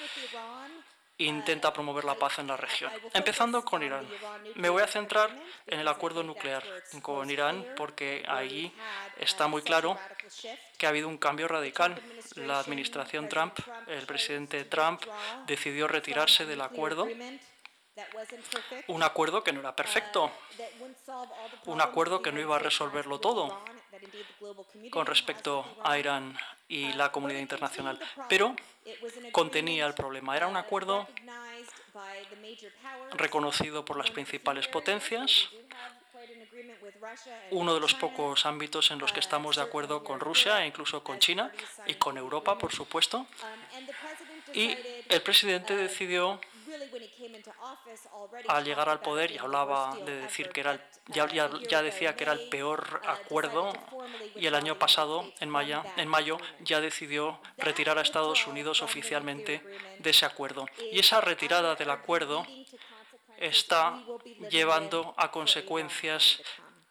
intenta 1.18 1.74
promover 1.74 2.06
la 2.06 2.16
paz 2.16 2.40
en 2.40 2.48
la 2.48 2.58
región. 2.58 2.92
Empezando 3.14 3.64
con 3.66 3.84
Irán. 3.84 4.08
Me 4.56 4.70
voy 4.70 4.84
a 4.84 4.88
centrar 4.88 5.30
en 5.66 5.80
el 5.80 5.88
acuerdo 5.88 6.24
nuclear 6.24 6.64
con 7.02 7.30
Irán 7.30 7.66
porque 7.76 8.24
ahí 8.28 8.72
está 9.18 9.48
muy 9.48 9.62
claro 9.62 9.98
que 10.78 10.86
ha 10.86 10.90
habido 10.90 11.08
un 11.08 11.18
cambio 11.18 11.48
radical. 11.48 12.00
La 12.36 12.60
administración 12.60 13.30
Trump, 13.30 13.58
el 13.88 14.06
presidente 14.06 14.64
Trump, 14.66 15.02
decidió 15.48 15.88
retirarse 15.88 16.46
del 16.46 16.62
acuerdo 16.62 17.08
un 18.88 19.02
acuerdo 19.02 19.44
que 19.44 19.52
no 19.52 19.60
era 19.60 19.76
perfecto, 19.76 20.32
un 21.66 21.82
acuerdo 21.82 22.22
que 22.22 22.32
no 22.32 22.40
iba 22.40 22.56
a 22.56 22.60
resolverlo 22.60 23.20
todo 23.20 23.60
con 24.90 25.06
respecto 25.06 25.66
a 25.84 25.98
Irán 25.98 26.38
y 26.68 26.94
la 26.94 27.12
comunidad 27.12 27.40
internacional, 27.40 28.00
pero 28.28 28.56
contenía 29.32 29.86
el 29.86 29.94
problema. 29.94 30.36
Era 30.36 30.48
un 30.48 30.58
acuerdo 30.58 31.08
reconocido 33.14 33.86
por 33.86 33.98
las 33.98 34.12
principales 34.12 34.68
potencias, 34.68 35.50
uno 37.52 37.74
de 37.74 37.80
los 37.80 37.94
pocos 37.94 38.46
ámbitos 38.46 38.92
en 38.92 39.00
los 39.00 39.12
que 39.12 39.20
estamos 39.20 39.56
de 39.56 39.62
acuerdo 39.62 40.04
con 40.04 40.20
Rusia 40.20 40.64
e 40.64 40.68
incluso 40.68 41.04
con 41.04 41.20
China 41.20 41.52
y 41.86 41.96
con 41.96 42.18
Europa, 42.18 42.58
por 42.58 42.74
supuesto. 42.74 43.26
Y 44.54 44.76
el 45.10 45.22
presidente 45.22 45.76
decidió 45.76 46.40
al 48.48 48.64
llegar 48.64 48.90
al 48.90 49.00
poder 49.00 49.32
y 49.32 49.38
hablaba 49.38 49.96
de 50.06 50.22
decir 50.22 50.50
que 50.50 50.62
era 50.62 50.90
ya, 51.08 51.28
ya, 51.28 51.82
decía 51.82 52.16
que 52.16 52.24
era 52.24 52.34
el 52.34 52.50
peor 52.50 53.02
acuerdo 53.06 53.72
y 54.36 54.46
el 54.46 54.56
año 54.56 54.78
pasado, 54.78 55.32
en 55.40 55.50
mayo, 55.50 55.84
en 55.96 56.08
mayo, 56.08 56.38
ya 56.60 56.82
decidió 56.82 57.40
retirar 57.58 57.98
a 57.98 58.02
Estados 58.02 58.46
Unidos 58.48 58.82
oficialmente 58.82 59.64
de 60.00 60.10
ese 60.10 60.26
acuerdo. 60.26 60.66
Y 60.92 61.00
esa 61.00 61.22
retirada 61.22 61.76
del 61.76 61.90
acuerdo 61.90 62.46
está 63.38 64.04
llevando 64.50 65.14
a 65.18 65.32
consecuencias 65.32 66.42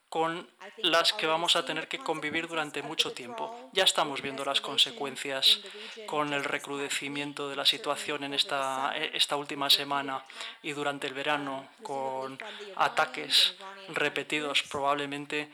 con 0.08 0.48
las 0.78 1.12
que 1.12 1.26
vamos 1.26 1.56
a 1.56 1.64
tener 1.64 1.88
que 1.88 1.98
convivir 1.98 2.46
durante 2.46 2.82
mucho 2.82 3.12
tiempo. 3.12 3.70
Ya 3.72 3.84
estamos 3.84 4.22
viendo 4.22 4.44
las 4.44 4.60
consecuencias 4.60 5.60
con 6.06 6.32
el 6.32 6.44
recrudecimiento 6.44 7.48
de 7.48 7.56
la 7.56 7.66
situación 7.66 8.24
en 8.24 8.34
esta, 8.34 8.94
esta 8.96 9.36
última 9.36 9.68
semana 9.68 10.24
y 10.62 10.72
durante 10.72 11.06
el 11.06 11.14
verano, 11.14 11.68
con 11.82 12.38
ataques 12.76 13.54
repetidos 13.88 14.62
probablemente 14.64 15.50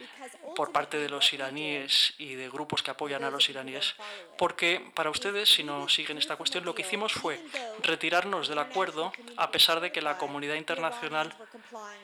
por 0.54 0.72
parte 0.72 0.98
de 0.98 1.08
los 1.08 1.32
iraníes 1.32 2.14
y 2.18 2.34
de 2.34 2.48
grupos 2.50 2.82
que 2.82 2.90
apoyan 2.90 3.24
a 3.24 3.30
los 3.30 3.48
iraníes. 3.48 3.94
Porque 4.36 4.90
para 4.94 5.10
ustedes, 5.10 5.48
si 5.48 5.64
no 5.64 5.88
siguen 5.88 6.18
esta 6.18 6.36
cuestión, 6.36 6.64
lo 6.64 6.74
que 6.74 6.82
hicimos 6.82 7.12
fue 7.12 7.40
retirarnos 7.82 8.48
del 8.48 8.58
acuerdo 8.58 9.12
a 9.36 9.50
pesar 9.50 9.80
de 9.80 9.92
que 9.92 10.02
la 10.02 10.18
comunidad 10.18 10.56
internacional 10.56 11.34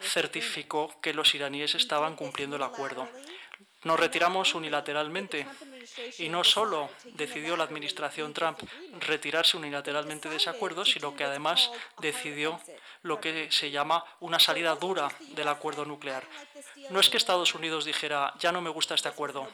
certificó 0.00 0.95
que 1.00 1.12
los 1.12 1.35
iraníes 1.35 1.75
estaban 1.75 2.17
cumpliendo 2.17 2.48
el 2.57 2.62
acuerdo. 2.62 3.09
Nos 3.85 4.00
retiramos 4.00 4.55
unilateralmente 4.55 5.47
y 6.19 6.28
no 6.28 6.43
solo 6.43 6.90
decidió 7.14 7.57
la 7.57 7.64
administración 7.64 8.33
Trump 8.33 8.59
retirarse 9.00 9.57
unilateralmente 9.57 10.28
de 10.28 10.37
ese 10.37 10.50
acuerdo, 10.50 10.85
sino 10.85 11.14
que 11.14 11.25
además 11.25 11.71
decidió 12.00 12.61
lo 13.02 13.21
que 13.21 13.50
se 13.52 13.71
llama 13.71 14.05
una 14.21 14.40
salida 14.40 14.75
dura 14.75 15.09
del 15.35 15.47
acuerdo 15.47 15.85
nuclear. 15.85 16.25
No 16.90 16.99
es 16.99 17.09
que 17.09 17.17
Estados 17.19 17.55
Unidos 17.55 17.85
dijera, 17.85 18.35
ya 18.40 18.50
no 18.50 18.61
me 18.61 18.71
gusta 18.71 18.97
este 18.97 19.09
acuerdo. 19.09 19.49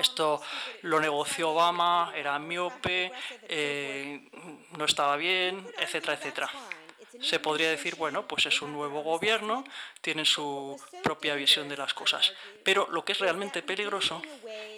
Esto 0.00 0.42
lo 0.82 0.98
negoció 0.98 1.50
Obama, 1.50 2.12
era 2.14 2.38
miope, 2.40 3.12
eh, 3.48 4.28
no 4.76 4.84
estaba 4.84 5.16
bien, 5.16 5.64
etcétera, 5.78 6.14
etcétera 6.14 6.50
se 7.20 7.40
podría 7.40 7.70
decir, 7.70 7.96
bueno, 7.96 8.26
pues 8.26 8.46
es 8.46 8.62
un 8.62 8.72
nuevo 8.72 9.02
gobierno, 9.02 9.64
tiene 10.00 10.24
su 10.24 10.80
propia 11.02 11.34
visión 11.34 11.68
de 11.68 11.76
las 11.76 11.94
cosas. 11.94 12.32
Pero 12.62 12.88
lo 12.90 13.04
que 13.04 13.12
es 13.12 13.18
realmente 13.18 13.62
peligroso 13.62 14.22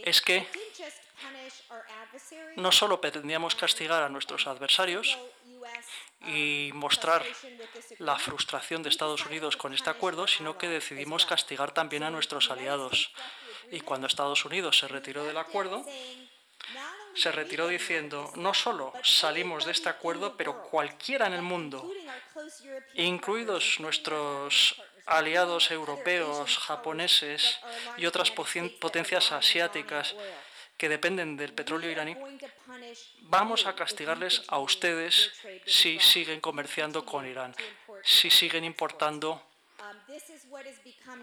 es 0.04 0.20
que 0.20 0.46
no 2.56 2.72
solo 2.72 3.00
pretendíamos 3.00 3.54
castigar 3.54 4.02
a 4.02 4.08
nuestros 4.08 4.46
adversarios 4.46 5.18
y 6.26 6.70
mostrar 6.74 7.24
la 7.98 8.18
frustración 8.18 8.82
de 8.82 8.88
Estados 8.88 9.24
Unidos 9.26 9.56
con 9.56 9.74
este 9.74 9.90
acuerdo, 9.90 10.26
sino 10.26 10.58
que 10.58 10.68
decidimos 10.68 11.26
castigar 11.26 11.72
también 11.72 12.02
a 12.02 12.10
nuestros 12.10 12.50
aliados. 12.50 13.12
Y 13.70 13.80
cuando 13.80 14.06
Estados 14.06 14.44
Unidos 14.44 14.78
se 14.78 14.88
retiró 14.88 15.24
del 15.24 15.36
acuerdo, 15.36 15.84
se 17.14 17.32
retiró 17.32 17.68
diciendo, 17.68 18.30
no 18.36 18.54
solo 18.54 18.92
salimos 19.02 19.64
de 19.64 19.72
este 19.72 19.88
acuerdo, 19.88 20.36
pero 20.36 20.62
cualquiera 20.62 21.26
en 21.26 21.34
el 21.34 21.42
mundo, 21.42 21.90
incluidos 22.94 23.80
nuestros 23.80 24.80
aliados 25.06 25.70
europeos, 25.70 26.58
japoneses 26.58 27.58
y 27.96 28.06
otras 28.06 28.30
potencias 28.30 29.32
asiáticas 29.32 30.14
que 30.76 30.88
dependen 30.88 31.36
del 31.36 31.52
petróleo 31.52 31.90
iraní, 31.90 32.16
vamos 33.22 33.66
a 33.66 33.74
castigarles 33.74 34.42
a 34.48 34.58
ustedes 34.58 35.32
si 35.66 35.98
siguen 35.98 36.40
comerciando 36.40 37.04
con 37.04 37.26
Irán, 37.26 37.54
si 38.04 38.30
siguen 38.30 38.64
importando 38.64 39.42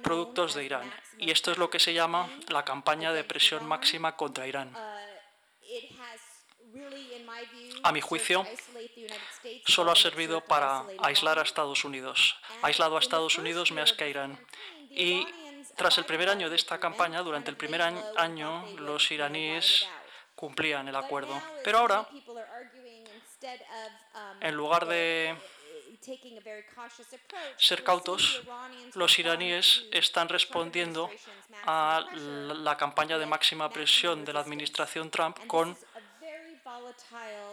productos 0.03 0.55
de 0.55 0.65
Irán. 0.65 0.91
Y 1.17 1.31
esto 1.31 1.51
es 1.51 1.57
lo 1.57 1.69
que 1.69 1.79
se 1.79 1.93
llama 1.93 2.29
la 2.49 2.65
campaña 2.65 3.13
de 3.13 3.23
presión 3.23 3.65
máxima 3.65 4.15
contra 4.17 4.47
Irán. 4.47 4.75
A 7.83 7.91
mi 7.91 8.01
juicio, 8.01 8.45
solo 9.65 9.91
ha 9.91 9.95
servido 9.95 10.41
para 10.41 10.83
aislar 10.99 11.39
a 11.39 11.43
Estados 11.43 11.83
Unidos. 11.83 12.35
Aislado 12.61 12.97
a 12.97 12.99
Estados 12.99 13.37
Unidos 13.37 13.71
más 13.71 13.93
que 13.93 14.05
a 14.05 14.07
Irán. 14.07 14.39
Y 14.89 15.27
tras 15.75 15.97
el 15.97 16.05
primer 16.05 16.29
año 16.29 16.49
de 16.49 16.55
esta 16.55 16.79
campaña, 16.79 17.21
durante 17.21 17.51
el 17.51 17.57
primer 17.57 17.81
año, 17.81 18.65
los 18.77 19.11
iraníes 19.11 19.87
cumplían 20.35 20.87
el 20.87 20.95
acuerdo. 20.95 21.41
Pero 21.63 21.79
ahora, 21.79 22.07
en 24.41 24.55
lugar 24.55 24.85
de 24.87 25.35
ser 27.57 27.83
cautos, 27.83 28.41
los 28.93 29.17
iraníes 29.19 29.85
están 29.91 30.29
respondiendo 30.29 31.09
a 31.65 32.05
la 32.13 32.77
campaña 32.77 33.17
de 33.17 33.25
máxima 33.25 33.69
presión 33.69 34.23
de 34.23 34.33
la 34.33 34.41
administración 34.41 35.09
Trump 35.09 35.47
con 35.47 35.77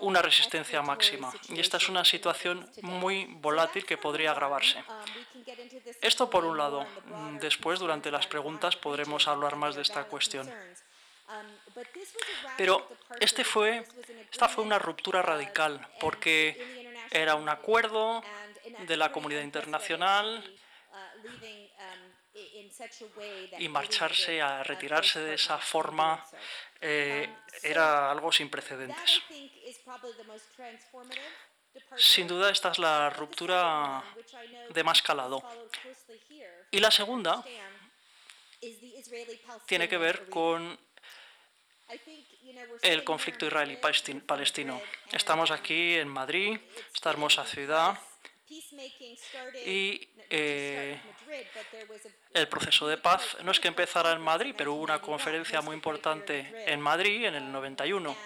una 0.01 0.23
resistencia 0.23 0.83
máxima. 0.83 1.33
Y 1.49 1.61
esta 1.61 1.77
es 1.77 1.89
una 1.89 2.05
situación 2.05 2.69
muy 2.83 3.27
volátil 3.41 3.85
que 3.85 3.99
podría 3.99 4.33
agravarse. 4.33 4.83
Esto 6.01 6.31
por 6.31 6.45
un 6.45 6.57
lado. 6.59 6.87
Después, 7.41 7.79
durante 7.79 8.11
las 8.11 8.27
preguntas, 8.27 8.77
podremos 8.77 9.29
hablar 9.29 9.57
más 9.57 9.75
de 9.75 9.83
esta 9.83 10.05
cuestión. 10.05 10.51
Pero 12.57 12.87
este 13.21 13.43
esta 14.31 14.49
fue 14.49 14.65
una 14.65 14.79
ruptura 14.79 15.23
radical 15.23 15.87
porque 16.01 16.93
era 17.11 17.35
un 17.35 17.49
acuerdo 17.49 18.23
de 18.87 18.97
la 18.97 19.13
comunidad 19.13 19.43
internacional 19.43 20.45
y 23.59 23.69
marcharse 23.69 24.41
a 24.41 24.63
retirarse 24.63 25.21
de 25.21 25.35
esa 25.35 25.59
forma 25.59 26.25
eh, 26.81 27.29
era 27.63 28.11
algo 28.11 28.33
sin 28.33 28.49
precedentes. 28.49 29.23
Sin 31.97 32.27
duda 32.27 32.51
esta 32.51 32.71
es 32.71 32.79
la 32.79 33.11
ruptura 33.11 34.03
de 34.71 34.85
más 34.85 35.03
calado. 35.03 35.43
Y 36.71 36.79
la 36.81 36.91
segunda 36.91 37.45
tiene 39.67 39.89
que 39.89 39.97
ver 39.97 40.29
con 40.29 40.79
el 42.83 43.05
conflicto 43.05 43.47
israelí-palestino. 43.47 44.81
Estamos 45.11 45.51
aquí 45.51 45.97
en 45.97 46.09
Madrid, 46.09 46.59
esta 46.95 47.11
hermosa 47.11 47.45
ciudad, 47.45 47.99
y 49.65 50.09
eh, 50.31 51.01
el 52.35 52.49
proceso 52.49 52.87
de 52.89 52.97
paz 52.97 53.37
no 53.43 53.53
es 53.53 53.61
que 53.61 53.69
empezara 53.69 54.13
en 54.13 54.21
Madrid, 54.21 54.55
pero 54.57 54.75
hubo 54.75 54.83
una 54.83 55.01
conferencia 55.01 55.61
muy 55.61 55.75
importante 55.75 56.65
en 56.67 56.81
Madrid 56.81 57.25
en 57.25 57.35
el 57.35 57.53
91 57.53 58.17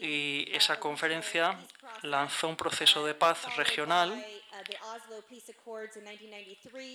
y 0.00 0.48
esa 0.52 0.78
conferencia 0.78 1.58
lanzó 2.02 2.48
un 2.48 2.56
proceso 2.56 3.04
de 3.04 3.14
paz 3.14 3.56
regional 3.56 4.24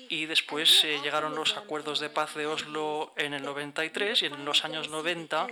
y 0.09 0.25
después 0.25 0.83
eh, 0.83 0.99
llegaron 1.03 1.35
los 1.35 1.57
acuerdos 1.57 1.99
de 1.99 2.09
paz 2.09 2.35
de 2.35 2.45
Oslo 2.45 3.13
en 3.15 3.33
el 3.33 3.43
93 3.43 4.21
y 4.21 4.25
en 4.27 4.45
los 4.45 4.63
años 4.63 4.89
90 4.89 5.47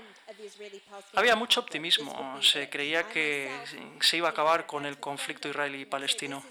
había 1.16 1.36
mucho 1.36 1.60
optimismo. 1.60 2.42
Se 2.42 2.70
creía 2.70 3.08
que 3.10 3.52
se 4.00 4.18
iba 4.18 4.30
a 4.30 4.32
acabar 4.32 4.66
con 4.66 4.86
el 4.86 5.00
conflicto 5.00 5.50
israelí-palestino. 5.50 6.44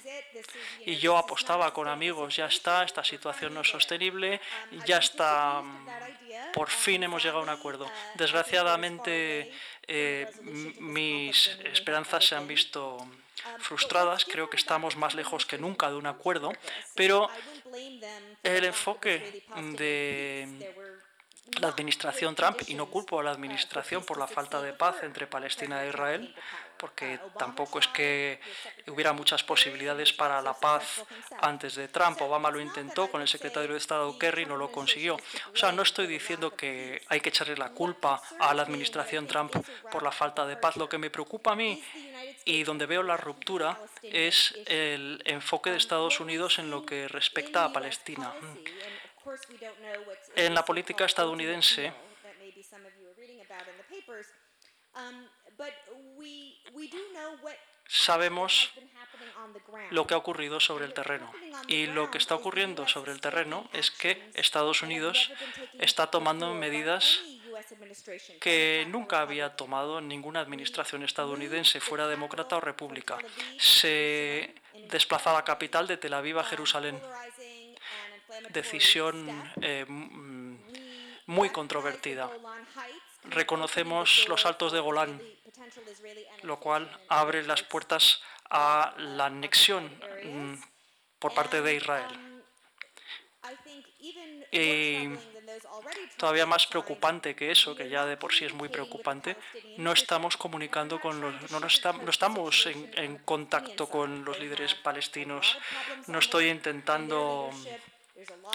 Y 0.84 0.96
yo 0.96 1.16
apostaba 1.16 1.72
con 1.72 1.88
amigos, 1.88 2.36
ya 2.36 2.46
está, 2.46 2.84
esta 2.84 3.04
situación 3.04 3.54
no 3.54 3.60
es 3.60 3.68
sostenible, 3.68 4.40
ya 4.86 4.98
está, 4.98 5.62
por 6.52 6.70
fin 6.70 7.02
hemos 7.02 7.22
llegado 7.22 7.40
a 7.40 7.44
un 7.44 7.48
acuerdo. 7.48 7.90
Desgraciadamente, 8.14 9.52
eh, 9.86 10.30
mis 10.80 11.48
esperanzas 11.64 12.26
se 12.26 12.34
han 12.34 12.46
visto 12.46 12.98
frustradas. 13.58 14.24
Creo 14.24 14.50
que 14.50 14.56
estamos 14.56 14.96
más 14.96 15.14
lejos 15.14 15.46
que 15.46 15.58
nunca 15.58 15.90
de 15.90 15.96
un 15.96 16.06
acuerdo, 16.06 16.52
pero 16.94 17.28
el 18.42 18.64
enfoque 18.64 19.44
de 19.56 20.72
la 21.60 21.68
administración 21.68 22.34
Trump, 22.34 22.62
y 22.66 22.74
no 22.74 22.86
culpo 22.86 23.20
a 23.20 23.22
la 23.22 23.30
administración 23.30 24.04
por 24.04 24.18
la 24.18 24.26
falta 24.26 24.60
de 24.60 24.72
paz 24.72 24.96
entre 25.02 25.26
Palestina 25.26 25.84
e 25.84 25.88
Israel, 25.88 26.34
porque 26.78 27.18
tampoco 27.38 27.78
es 27.78 27.88
que 27.88 28.40
hubiera 28.86 29.12
muchas 29.12 29.42
posibilidades 29.42 30.12
para 30.12 30.40
la 30.42 30.54
paz 30.54 31.04
antes 31.40 31.74
de 31.74 31.88
Trump. 31.88 32.20
Obama 32.20 32.50
lo 32.50 32.60
intentó 32.60 33.10
con 33.10 33.20
el 33.20 33.28
secretario 33.28 33.72
de 33.72 33.78
Estado 33.78 34.18
Kerry, 34.18 34.46
no 34.46 34.56
lo 34.56 34.70
consiguió. 34.70 35.16
O 35.52 35.56
sea, 35.56 35.72
no 35.72 35.82
estoy 35.82 36.06
diciendo 36.06 36.54
que 36.54 37.02
hay 37.08 37.20
que 37.20 37.30
echarle 37.30 37.56
la 37.56 37.70
culpa 37.70 38.20
a 38.38 38.54
la 38.54 38.62
administración 38.62 39.26
Trump 39.26 39.54
por 39.90 40.02
la 40.02 40.12
falta 40.12 40.46
de 40.46 40.56
paz. 40.56 40.76
Lo 40.76 40.88
que 40.88 40.98
me 40.98 41.10
preocupa 41.10 41.52
a 41.52 41.56
mí 41.56 41.82
y 42.44 42.62
donde 42.64 42.86
veo 42.86 43.02
la 43.02 43.16
ruptura 43.16 43.78
es 44.02 44.54
el 44.66 45.22
enfoque 45.24 45.70
de 45.70 45.76
Estados 45.76 46.20
Unidos 46.20 46.58
en 46.58 46.70
lo 46.70 46.84
que 46.84 47.08
respecta 47.08 47.64
a 47.64 47.72
Palestina. 47.72 48.32
En 50.36 50.54
la 50.54 50.64
política 50.64 51.04
estadounidense, 51.04 51.92
sabemos 57.88 58.72
lo 59.90 60.06
que 60.06 60.14
ha 60.14 60.16
ocurrido 60.16 60.60
sobre 60.60 60.84
el 60.84 60.94
terreno. 60.94 61.32
Y 61.68 61.86
lo 61.86 62.10
que 62.10 62.18
está 62.18 62.34
ocurriendo 62.34 62.88
sobre 62.88 63.12
el 63.12 63.20
terreno 63.20 63.68
es 63.72 63.90
que 63.90 64.30
Estados 64.34 64.82
Unidos 64.82 65.30
está 65.78 66.10
tomando 66.10 66.54
medidas 66.54 67.20
que 68.40 68.86
nunca 68.88 69.20
había 69.20 69.56
tomado 69.56 70.00
ninguna 70.00 70.40
administración 70.40 71.02
estadounidense, 71.02 71.80
fuera 71.80 72.06
demócrata 72.06 72.56
o 72.56 72.60
república. 72.60 73.18
Se 73.58 74.54
desplaza 74.90 75.32
la 75.32 75.44
capital 75.44 75.86
de 75.86 75.96
Tel 75.96 76.14
Aviv 76.14 76.38
a 76.38 76.44
Jerusalén. 76.44 77.00
Decisión 78.50 79.52
eh, 79.62 79.86
muy 81.26 81.50
controvertida. 81.50 82.30
Reconocemos 83.30 84.26
los 84.28 84.46
altos 84.46 84.72
de 84.72 84.80
Golán, 84.80 85.20
lo 86.42 86.58
cual 86.58 86.90
abre 87.08 87.42
las 87.42 87.62
puertas 87.62 88.22
a 88.50 88.94
la 88.98 89.26
anexión 89.26 89.84
mm, 90.24 90.54
por 91.18 91.34
parte 91.34 91.62
de 91.62 91.74
Israel. 91.74 92.36
Y 94.52 95.08
todavía 96.16 96.46
más 96.46 96.66
preocupante 96.66 97.34
que 97.34 97.50
eso, 97.50 97.74
que 97.74 97.88
ya 97.88 98.06
de 98.06 98.16
por 98.16 98.32
sí 98.32 98.44
es 98.44 98.52
muy 98.52 98.68
preocupante, 98.68 99.36
no 99.78 99.92
estamos 99.92 100.36
comunicando 100.36 101.00
con 101.00 101.20
los, 101.20 101.50
no, 101.50 101.60
no 101.60 102.10
estamos 102.10 102.66
en 102.66 103.18
contacto 103.18 103.88
con 103.88 104.24
los 104.24 104.38
líderes 104.38 104.74
palestinos. 104.74 105.58
No 106.06 106.18
estoy 106.18 106.48
intentando 106.48 107.50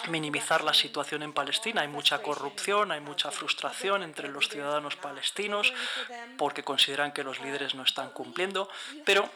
minimizar 0.08 0.64
la 0.64 0.74
situación 0.74 1.22
en 1.22 1.32
Palestina. 1.32 1.82
Hay 1.82 1.88
mucha 1.88 2.20
corrupción, 2.22 2.92
hay 2.92 3.00
mucha 3.00 3.30
frustración 3.30 4.02
entre 4.02 4.28
los 4.28 4.48
ciudadanos 4.48 4.96
palestinos 4.96 5.72
porque 6.36 6.62
consideran 6.64 7.12
que 7.12 7.24
los 7.24 7.40
líderes 7.40 7.74
no 7.74 7.82
están 7.82 8.10
cumpliendo, 8.10 8.68
pero 9.04 9.28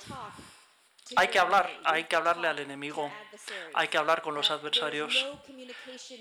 hay 1.15 1.29
que 1.29 1.39
hablar, 1.39 1.71
hay 1.85 2.05
que 2.05 2.17
hablarle 2.17 2.49
al 2.49 2.59
enemigo, 2.59 3.13
hay 3.75 3.87
que 3.89 3.99
hablar 3.99 4.23
con 4.23 4.35
los 4.35 4.51
adversarios 4.51 5.27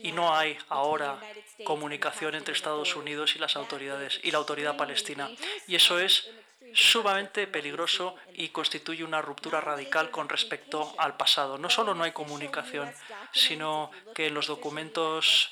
y 0.03 0.11
no 0.11 0.35
hay 0.35 0.57
ahora 0.69 1.19
comunicación 1.63 2.35
entre 2.35 2.53
Estados 2.53 2.95
Unidos 2.95 3.35
y 3.35 3.39
las 3.39 3.55
autoridades 3.55 4.19
y 4.21 4.29
la 4.29 4.37
autoridad 4.37 4.77
palestina. 4.77 5.29
Y 5.67 5.75
eso 5.75 5.99
es 5.99 6.29
sumamente 6.75 7.47
peligroso 7.47 8.15
y 8.33 8.49
constituye 8.49 9.03
una 9.03 9.21
ruptura 9.21 9.61
radical 9.61 10.11
con 10.11 10.27
respecto 10.27 10.93
al 10.97 11.15
pasado. 11.15 11.57
No 11.57 11.69
solo 11.69 11.95
no 11.95 12.03
hay 12.03 12.11
comunicación, 12.11 12.93
sino 13.31 13.91
que 14.13 14.27
en 14.27 14.33
los 14.33 14.47
documentos 14.47 15.51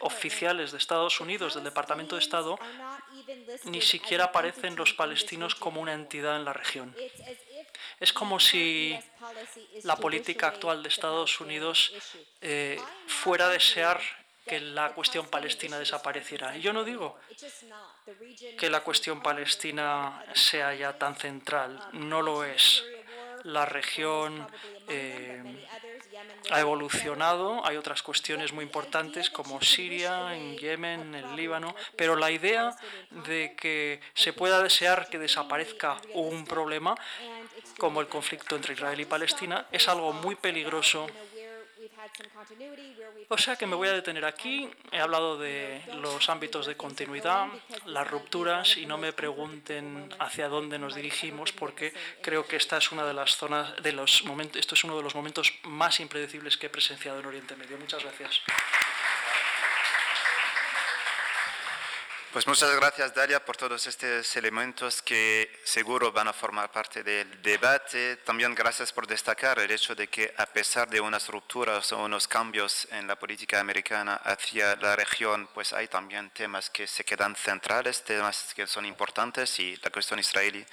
oficiales 0.00 0.72
de 0.72 0.78
Estados 0.78 1.20
Unidos, 1.20 1.54
del 1.54 1.64
Departamento 1.64 2.16
de 2.16 2.22
Estado, 2.22 2.58
ni 3.64 3.82
siquiera 3.82 4.24
aparecen 4.24 4.74
los 4.74 4.94
palestinos 4.94 5.54
como 5.54 5.80
una 5.82 5.92
entidad 5.92 6.36
en 6.36 6.46
la 6.46 6.54
región. 6.54 6.96
Es 8.00 8.12
como 8.12 8.40
si 8.40 8.98
la 9.82 9.96
política 9.96 10.48
actual 10.48 10.82
de 10.82 10.88
Estados 10.88 11.40
Unidos 11.40 11.92
eh, 12.40 12.80
fuera 13.06 13.46
a 13.46 13.50
desear 13.50 14.00
que 14.48 14.60
la 14.60 14.90
cuestión 14.94 15.26
palestina 15.26 15.78
desapareciera. 15.78 16.56
Y 16.56 16.60
yo 16.60 16.72
no 16.72 16.82
digo 16.82 17.18
que 18.58 18.70
la 18.70 18.80
cuestión 18.80 19.22
palestina 19.22 20.24
sea 20.34 20.74
ya 20.74 20.98
tan 20.98 21.14
central, 21.14 21.78
no 21.92 22.22
lo 22.22 22.44
es. 22.44 22.84
La 23.44 23.64
región 23.64 24.48
eh, 24.88 25.64
ha 26.50 26.60
evolucionado, 26.60 27.64
hay 27.64 27.76
otras 27.76 28.02
cuestiones 28.02 28.52
muy 28.52 28.64
importantes 28.64 29.30
como 29.30 29.60
Siria, 29.62 30.34
en 30.34 30.56
Yemen, 30.56 31.00
en 31.00 31.14
el 31.14 31.36
Líbano, 31.36 31.76
pero 31.94 32.16
la 32.16 32.32
idea 32.32 32.74
de 33.10 33.54
que 33.56 34.00
se 34.14 34.32
pueda 34.32 34.60
desear 34.60 35.08
que 35.08 35.18
desaparezca 35.18 36.00
un 36.14 36.44
problema 36.44 36.96
como 37.78 38.00
el 38.00 38.08
conflicto 38.08 38.56
entre 38.56 38.74
Israel 38.74 39.00
y 39.00 39.04
Palestina 39.04 39.66
es 39.70 39.86
algo 39.88 40.12
muy 40.12 40.34
peligroso 40.34 41.06
o 43.28 43.38
sea 43.38 43.56
que 43.56 43.66
me 43.66 43.74
voy 43.74 43.88
a 43.88 43.92
detener 43.92 44.24
aquí. 44.24 44.68
He 44.92 45.00
hablado 45.00 45.38
de 45.38 45.82
los 45.94 46.28
ámbitos 46.28 46.66
de 46.66 46.76
continuidad, 46.76 47.48
las 47.86 48.10
rupturas 48.10 48.76
y 48.76 48.86
no 48.86 48.98
me 48.98 49.12
pregunten 49.12 50.08
hacia 50.18 50.48
dónde 50.48 50.78
nos 50.78 50.94
dirigimos 50.94 51.52
porque 51.52 51.92
creo 52.22 52.46
que 52.46 52.56
esta 52.56 52.78
es 52.78 52.92
una 52.92 53.04
de 53.04 53.14
las 53.14 53.36
zonas 53.36 53.80
de 53.82 53.92
los 53.92 54.24
momentos, 54.24 54.60
esto 54.60 54.74
es 54.74 54.84
uno 54.84 54.96
de 54.96 55.02
los 55.02 55.14
momentos 55.14 55.52
más 55.64 56.00
impredecibles 56.00 56.56
que 56.56 56.66
he 56.66 56.70
presenciado 56.70 57.20
en 57.20 57.26
Oriente 57.26 57.56
Medio. 57.56 57.78
Muchas 57.78 58.02
gracias. 58.02 58.40
Pues 62.30 62.46
muchas 62.46 62.76
gracias, 62.76 63.14
Dalia, 63.14 63.42
por 63.42 63.56
todos 63.56 63.86
estos 63.86 64.36
elementos 64.36 65.00
que 65.00 65.50
seguro 65.64 66.12
van 66.12 66.28
a 66.28 66.34
formar 66.34 66.70
parte 66.70 67.02
del 67.02 67.40
debate. 67.40 68.16
También 68.16 68.54
gracias 68.54 68.92
por 68.92 69.06
destacar 69.06 69.58
el 69.58 69.70
hecho 69.70 69.94
de 69.94 70.08
que 70.08 70.34
a 70.36 70.44
pesar 70.44 70.90
de 70.90 71.00
unas 71.00 71.26
rupturas 71.28 71.90
o 71.92 72.04
unos 72.04 72.28
cambios 72.28 72.86
en 72.90 73.06
la 73.06 73.18
política 73.18 73.60
americana 73.60 74.16
hacia 74.16 74.76
la 74.76 74.94
región, 74.94 75.48
pues 75.54 75.72
hay 75.72 75.88
también 75.88 76.28
temas 76.28 76.68
que 76.68 76.86
se 76.86 77.02
quedan 77.02 77.34
centrales, 77.34 78.04
temas 78.04 78.52
que 78.54 78.66
son 78.66 78.84
importantes 78.84 79.58
y 79.58 79.76
la 79.82 79.88
cuestión 79.88 80.20
israelí, 80.20 80.64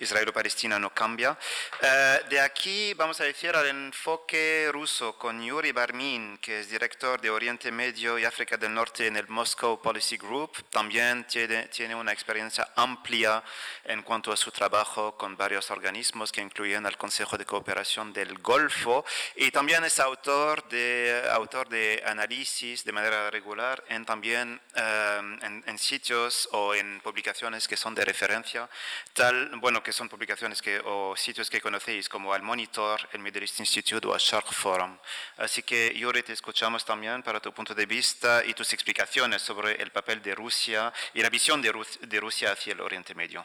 israelo-palestina 0.00 0.78
no 0.78 0.94
cambia. 0.94 1.38
Eh, 1.82 2.22
de 2.30 2.40
aquí 2.40 2.94
vamos 2.94 3.20
a 3.20 3.24
decir 3.24 3.54
al 3.54 3.66
enfoque 3.66 4.70
ruso 4.72 5.18
con 5.18 5.44
Yuri 5.44 5.72
Barmin, 5.72 6.38
que 6.38 6.60
es 6.60 6.70
director 6.70 7.20
de 7.20 7.28
Oriente 7.28 7.70
Medio 7.70 8.18
y 8.18 8.24
África 8.24 8.56
del 8.56 8.72
Norte 8.72 9.06
en 9.06 9.18
el 9.18 9.28
Moscow 9.28 9.80
Policy 9.82 10.16
Group. 10.16 10.52
También 10.70 11.01
tiene, 11.28 11.94
una 11.94 12.12
experiencia 12.12 12.68
amplia 12.76 13.42
en 13.84 14.02
cuanto 14.02 14.32
a 14.32 14.36
su 14.36 14.50
trabajo 14.50 15.16
con 15.16 15.36
varios 15.36 15.70
organismos 15.70 16.32
que 16.32 16.40
incluyen 16.40 16.86
el 16.86 16.96
Consejo 16.96 17.36
de 17.36 17.44
Cooperación 17.44 18.12
del 18.12 18.38
Golfo 18.38 19.04
y 19.36 19.50
también 19.50 19.84
es 19.84 19.98
autor 19.98 20.68
de, 20.68 21.22
autor 21.32 21.68
de 21.68 22.02
análisis 22.06 22.84
de 22.84 22.92
manera 22.92 23.30
regular 23.30 23.82
en 23.88 24.04
también 24.04 24.60
eh, 24.74 25.62
en, 25.66 25.78
sitios 25.78 26.48
o 26.52 26.74
en 26.74 27.00
publicaciones 27.00 27.66
que 27.66 27.76
son 27.76 27.94
de 27.94 28.04
referencia, 28.04 28.68
tal, 29.12 29.50
bueno, 29.56 29.82
que 29.82 29.92
son 29.92 30.08
publicaciones 30.08 30.62
que, 30.62 30.80
o 30.84 31.16
sitios 31.16 31.50
que 31.50 31.60
conocéis 31.60 32.08
como 32.08 32.34
el 32.34 32.42
Monitor, 32.42 33.08
el 33.12 33.20
Middle 33.20 33.42
East 33.42 33.58
Institute 33.60 34.06
o 34.06 34.14
el 34.14 34.20
Shark 34.20 34.52
Forum. 34.52 34.96
Así 35.38 35.62
que, 35.62 35.92
Yuri, 35.94 36.22
te 36.22 36.32
escuchamos 36.32 36.84
también 36.84 37.22
para 37.22 37.40
tu 37.40 37.52
punto 37.52 37.74
de 37.74 37.86
vista 37.86 38.44
y 38.44 38.54
tus 38.54 38.72
explicaciones 38.72 39.42
sobre 39.42 39.80
el 39.82 39.90
papel 39.90 40.22
de 40.22 40.34
Rusia 40.34 40.91
y 41.14 41.22
la 41.22 41.30
visión 41.30 41.60
de, 41.62 41.72
Rus 41.72 41.98
de 42.00 42.20
Rusia 42.20 42.52
hacia 42.52 42.72
el 42.72 42.80
Oriente 42.80 43.14
Medio. 43.14 43.44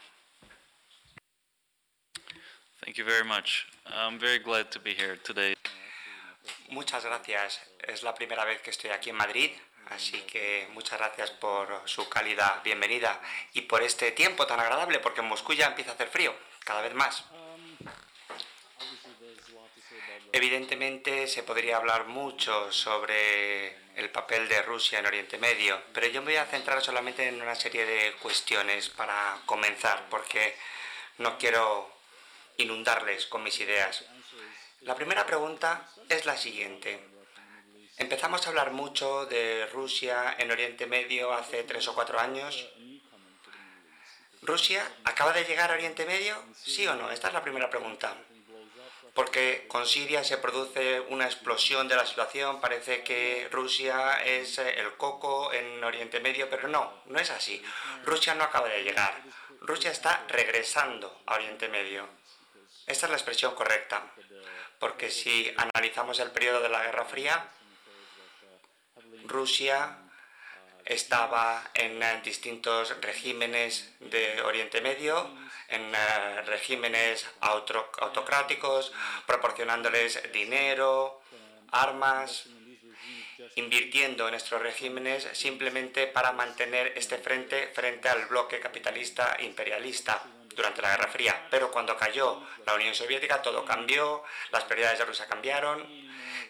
Thank 2.81 2.95
you 2.95 3.05
very 3.05 3.25
much. 3.25 3.65
I'm 3.85 4.19
very 4.19 4.39
glad 4.39 4.69
to 4.69 4.79
be 4.79 4.93
here 4.93 5.17
today. 5.17 5.55
Muchas 6.69 7.03
gracias. 7.03 7.59
Es 7.79 8.03
la 8.03 8.13
primera 8.13 8.45
vez 8.45 8.61
que 8.61 8.69
estoy 8.69 8.91
aquí 8.91 9.09
en 9.09 9.17
Madrid, 9.17 9.51
así 9.89 10.21
que 10.21 10.67
muchas 10.71 10.97
gracias 10.97 11.31
por 11.31 11.81
su 11.85 12.07
cálida 12.07 12.61
bienvenida 12.63 13.19
y 13.53 13.61
por 13.61 13.83
este 13.83 14.11
tiempo 14.11 14.45
tan 14.47 14.59
agradable, 14.59 14.99
porque 14.99 15.21
en 15.21 15.27
Moscú 15.27 15.53
ya 15.53 15.67
empieza 15.67 15.91
a 15.91 15.93
hacer 15.95 16.07
frío, 16.07 16.35
cada 16.63 16.81
vez 16.81 16.93
más. 16.93 17.25
Evidentemente 20.37 21.25
se 21.25 21.41
podría 21.41 21.77
hablar 21.77 22.05
mucho 22.05 22.71
sobre 22.71 23.75
el 23.95 24.11
papel 24.11 24.47
de 24.47 24.61
Rusia 24.61 24.99
en 24.99 25.07
Oriente 25.07 25.39
Medio, 25.39 25.81
pero 25.91 26.05
yo 26.05 26.21
me 26.21 26.27
voy 26.27 26.35
a 26.35 26.45
centrar 26.45 26.79
solamente 26.83 27.27
en 27.27 27.41
una 27.41 27.55
serie 27.55 27.87
de 27.87 28.13
cuestiones 28.21 28.87
para 28.89 29.41
comenzar, 29.47 30.05
porque 30.11 30.55
no 31.17 31.39
quiero 31.39 31.91
inundarles 32.57 33.25
con 33.25 33.41
mis 33.41 33.59
ideas. 33.59 34.05
La 34.81 34.93
primera 34.93 35.25
pregunta 35.25 35.89
es 36.07 36.27
la 36.27 36.37
siguiente. 36.37 36.99
Empezamos 37.97 38.45
a 38.45 38.49
hablar 38.51 38.69
mucho 38.69 39.25
de 39.25 39.65
Rusia 39.73 40.35
en 40.37 40.51
Oriente 40.51 40.85
Medio 40.85 41.33
hace 41.33 41.63
tres 41.63 41.87
o 41.87 41.95
cuatro 41.95 42.19
años. 42.19 42.69
¿Rusia 44.43 44.87
acaba 45.03 45.33
de 45.33 45.45
llegar 45.45 45.71
a 45.71 45.73
Oriente 45.73 46.05
Medio? 46.05 46.35
¿Sí 46.63 46.85
o 46.85 46.93
no? 46.93 47.09
Esta 47.09 47.29
es 47.29 47.33
la 47.33 47.41
primera 47.41 47.71
pregunta 47.71 48.15
porque 49.17 49.65
con 49.67 49.87
Siria 49.87 50.23
se 50.23 50.37
produce 50.37 50.99
una 51.09 51.25
explosión 51.25 51.87
de 51.87 51.95
la 51.95 52.05
situación, 52.05 52.61
parece 52.61 53.01
que 53.01 53.49
Rusia 53.51 54.23
es 54.23 54.59
eh, 54.59 54.79
el 54.79 54.93
coco 54.93 55.51
en 55.51 55.83
Oriente 55.83 56.19
Medio, 56.19 56.47
pero 56.51 56.67
no, 56.67 57.01
no 57.07 57.17
es 57.17 57.31
así. 57.31 57.59
Rusia 58.05 58.35
no 58.35 58.43
acaba 58.43 58.69
de 58.69 58.83
llegar, 58.83 59.19
Rusia 59.61 59.89
está 59.89 60.23
regresando 60.27 61.23
a 61.25 61.33
Oriente 61.33 61.67
Medio. 61.67 62.07
Esta 62.85 63.07
es 63.07 63.09
la 63.09 63.17
expresión 63.17 63.55
correcta, 63.55 64.03
porque 64.77 65.09
si 65.09 65.51
analizamos 65.57 66.19
el 66.19 66.29
periodo 66.29 66.61
de 66.61 66.69
la 66.69 66.83
Guerra 66.83 67.05
Fría, 67.05 67.49
Rusia 69.23 69.97
estaba 70.87 71.69
en 71.73 72.01
eh, 72.01 72.21
distintos 72.23 72.95
regímenes 73.01 73.93
de 73.99 74.41
Oriente 74.41 74.81
Medio, 74.81 75.29
en 75.67 75.93
eh, 75.93 76.41
regímenes 76.45 77.27
autocráticos, 77.41 78.93
proporcionándoles 79.25 80.31
dinero, 80.31 81.21
armas, 81.71 82.47
invirtiendo 83.55 84.27
en 84.27 84.35
estos 84.35 84.61
regímenes 84.61 85.27
simplemente 85.33 86.07
para 86.07 86.31
mantener 86.31 86.93
este 86.95 87.17
frente 87.17 87.67
frente 87.67 88.09
al 88.09 88.25
bloque 88.27 88.59
capitalista 88.59 89.37
imperialista 89.41 90.23
durante 90.55 90.81
la 90.81 90.91
Guerra 90.91 91.07
Fría. 91.09 91.47
Pero 91.51 91.69
cuando 91.69 91.97
cayó 91.97 92.41
la 92.65 92.73
Unión 92.75 92.95
Soviética 92.95 93.41
todo 93.41 93.65
cambió, 93.65 94.23
las 94.51 94.63
prioridades 94.63 94.99
de 94.99 95.05
Rusia 95.05 95.27
cambiaron, 95.27 95.85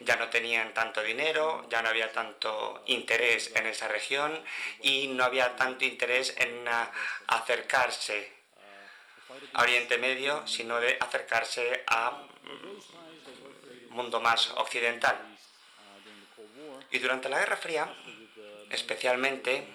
ya 0.02 0.16
no 0.16 0.30
tenían 0.30 0.74
tanto 0.74 1.02
dinero, 1.02 1.68
ya 1.70 1.82
no 1.82 1.90
había 1.90 2.12
tanto 2.12 2.84
interés 2.88 3.52
en 3.56 3.68
esa 3.68 3.88
región 3.88 4.44
y 4.82 5.08
no 5.08 5.24
había 5.24 5.56
tanto 5.56 5.86
interés 5.86 6.36
en 6.38 6.66
acercarse 7.28 8.32
a 9.54 9.62
Oriente 9.62 9.98
Medio, 9.98 10.46
sino 10.48 10.80
de 10.80 10.98
acercarse 11.00 11.84
a 11.88 12.12
mm, 12.12 13.96
mundo 13.96 14.20
más 14.20 14.52
occidental. 14.52 15.18
Y 16.92 17.00
durante 17.00 17.30
la 17.30 17.40
Guerra 17.40 17.58
Fría, 17.58 17.94
especialmente, 18.70 19.68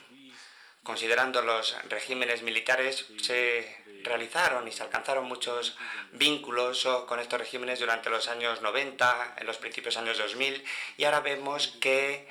considerando 0.82 1.42
los 1.42 1.76
regímenes 1.88 2.42
militares, 2.42 3.06
se 3.20 3.81
realizaron 4.04 4.66
y 4.68 4.72
se 4.72 4.82
alcanzaron 4.82 5.24
muchos 5.24 5.76
vínculos 6.12 6.86
con 7.06 7.20
estos 7.20 7.38
regímenes 7.38 7.80
durante 7.80 8.10
los 8.10 8.28
años 8.28 8.62
90, 8.62 9.36
en 9.38 9.46
los 9.46 9.56
principios 9.56 9.96
años 9.96 10.18
2000, 10.18 10.64
y 10.96 11.04
ahora 11.04 11.20
vemos 11.20 11.68
que 11.80 12.28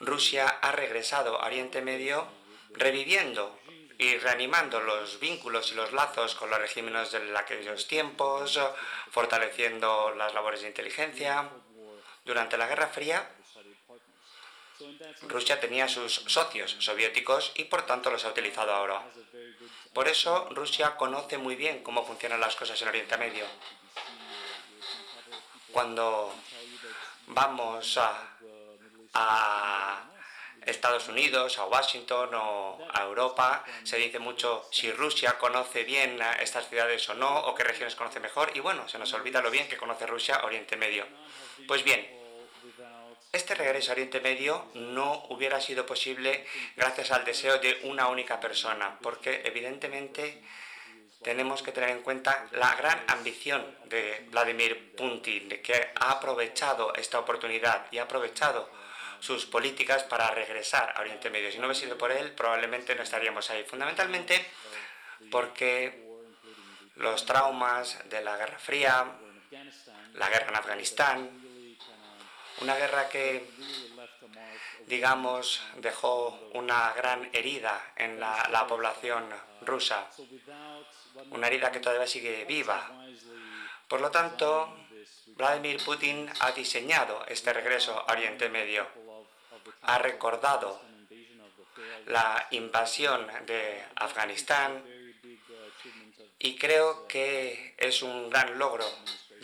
Rusia 0.00 0.48
ha 0.48 0.72
regresado 0.72 1.40
a 1.40 1.46
Oriente 1.46 1.82
Medio 1.82 2.28
reviviendo 2.70 3.58
y 3.98 4.16
reanimando 4.18 4.80
los 4.80 5.18
vínculos 5.18 5.72
y 5.72 5.74
los 5.74 5.92
lazos 5.92 6.36
con 6.36 6.50
los 6.50 6.60
regímenes 6.60 7.10
de 7.10 7.36
aquellos 7.36 7.88
tiempos, 7.88 8.58
fortaleciendo 9.10 10.14
las 10.16 10.34
labores 10.34 10.60
de 10.62 10.68
inteligencia. 10.68 11.48
Durante 12.24 12.56
la 12.56 12.68
Guerra 12.68 12.86
Fría, 12.86 13.28
Rusia 15.22 15.58
tenía 15.58 15.88
sus 15.88 16.12
socios 16.12 16.76
soviéticos 16.78 17.52
y 17.56 17.64
por 17.64 17.84
tanto 17.86 18.10
los 18.10 18.24
ha 18.24 18.28
utilizado 18.28 18.72
ahora. 18.72 19.02
Por 19.92 20.08
eso 20.08 20.48
Rusia 20.50 20.96
conoce 20.96 21.38
muy 21.38 21.56
bien 21.56 21.82
cómo 21.82 22.04
funcionan 22.04 22.40
las 22.40 22.56
cosas 22.56 22.80
en 22.82 22.88
Oriente 22.88 23.16
Medio. 23.16 23.44
Cuando 25.72 26.34
vamos 27.26 27.98
a, 29.12 30.04
Estados 30.64 31.08
Unidos, 31.08 31.58
a 31.58 31.64
Washington 31.64 32.34
o 32.34 32.78
a 32.92 33.02
Europa, 33.02 33.64
se 33.84 33.96
dice 33.96 34.18
mucho 34.18 34.68
si 34.70 34.92
Rusia 34.92 35.38
conoce 35.38 35.84
bien 35.84 36.20
estas 36.40 36.68
ciudades 36.68 37.08
o 37.08 37.14
no, 37.14 37.38
o 37.46 37.54
qué 37.54 37.64
regiones 37.64 37.94
conoce 37.94 38.20
mejor, 38.20 38.50
y 38.54 38.60
bueno, 38.60 38.86
se 38.86 38.98
nos 38.98 39.12
olvida 39.14 39.40
lo 39.40 39.50
bien 39.50 39.66
que 39.66 39.78
conoce 39.78 40.06
Rusia 40.06 40.42
Oriente 40.44 40.76
Medio. 40.76 41.06
Pues 41.66 41.82
bien, 41.84 42.17
este 43.32 43.54
regreso 43.54 43.90
a 43.90 43.94
Oriente 43.94 44.20
Medio 44.20 44.70
no 44.74 45.24
hubiera 45.28 45.60
sido 45.60 45.84
posible 45.84 46.46
gracias 46.76 47.10
al 47.10 47.24
deseo 47.24 47.58
de 47.58 47.80
una 47.84 48.08
única 48.08 48.40
persona, 48.40 48.98
porque 49.02 49.42
evidentemente 49.44 50.42
tenemos 51.22 51.62
que 51.62 51.72
tener 51.72 51.90
en 51.90 52.02
cuenta 52.02 52.46
la 52.52 52.74
gran 52.76 53.02
ambición 53.08 53.76
de 53.86 54.26
Vladimir 54.30 54.94
Putin, 54.96 55.48
que 55.62 55.90
ha 55.94 56.12
aprovechado 56.12 56.94
esta 56.94 57.18
oportunidad 57.18 57.86
y 57.90 57.98
ha 57.98 58.04
aprovechado 58.04 58.70
sus 59.20 59.46
políticas 59.46 60.04
para 60.04 60.30
regresar 60.30 60.94
a 60.96 61.00
Oriente 61.00 61.28
Medio. 61.28 61.50
Si 61.50 61.58
no 61.58 61.66
hubiese 61.66 61.82
sido 61.82 61.98
por 61.98 62.12
él, 62.12 62.32
probablemente 62.32 62.94
no 62.94 63.02
estaríamos 63.02 63.50
ahí. 63.50 63.64
Fundamentalmente 63.64 64.46
porque 65.30 66.06
los 66.94 67.26
traumas 67.26 67.98
de 68.08 68.22
la 68.22 68.36
Guerra 68.36 68.58
Fría, 68.58 69.06
la 70.14 70.28
guerra 70.28 70.48
en 70.48 70.56
Afganistán, 70.56 71.47
una 72.60 72.74
guerra 72.76 73.08
que, 73.08 73.48
digamos, 74.86 75.62
dejó 75.76 76.50
una 76.54 76.92
gran 76.94 77.28
herida 77.32 77.92
en 77.96 78.18
la, 78.20 78.66
población 78.68 79.24
rusa, 79.62 80.06
una 81.30 81.46
herida 81.46 81.70
que 81.70 81.80
todavía 81.80 82.06
sigue 82.06 82.44
viva. 82.44 82.90
Por 83.88 84.00
lo 84.00 84.10
tanto, 84.10 84.76
Vladimir 85.36 85.82
Putin 85.84 86.30
ha 86.40 86.52
diseñado 86.52 87.24
este 87.28 87.52
regreso 87.52 87.98
a 87.98 88.12
Oriente 88.12 88.48
Medio, 88.48 88.86
ha 89.82 89.98
recordado 89.98 90.80
la 92.06 92.46
invasión 92.50 93.26
de 93.46 93.84
Afganistán 93.96 94.82
y 96.38 96.56
creo 96.56 97.06
que 97.06 97.74
es 97.78 98.02
un 98.02 98.30
gran 98.30 98.58
logro 98.58 98.86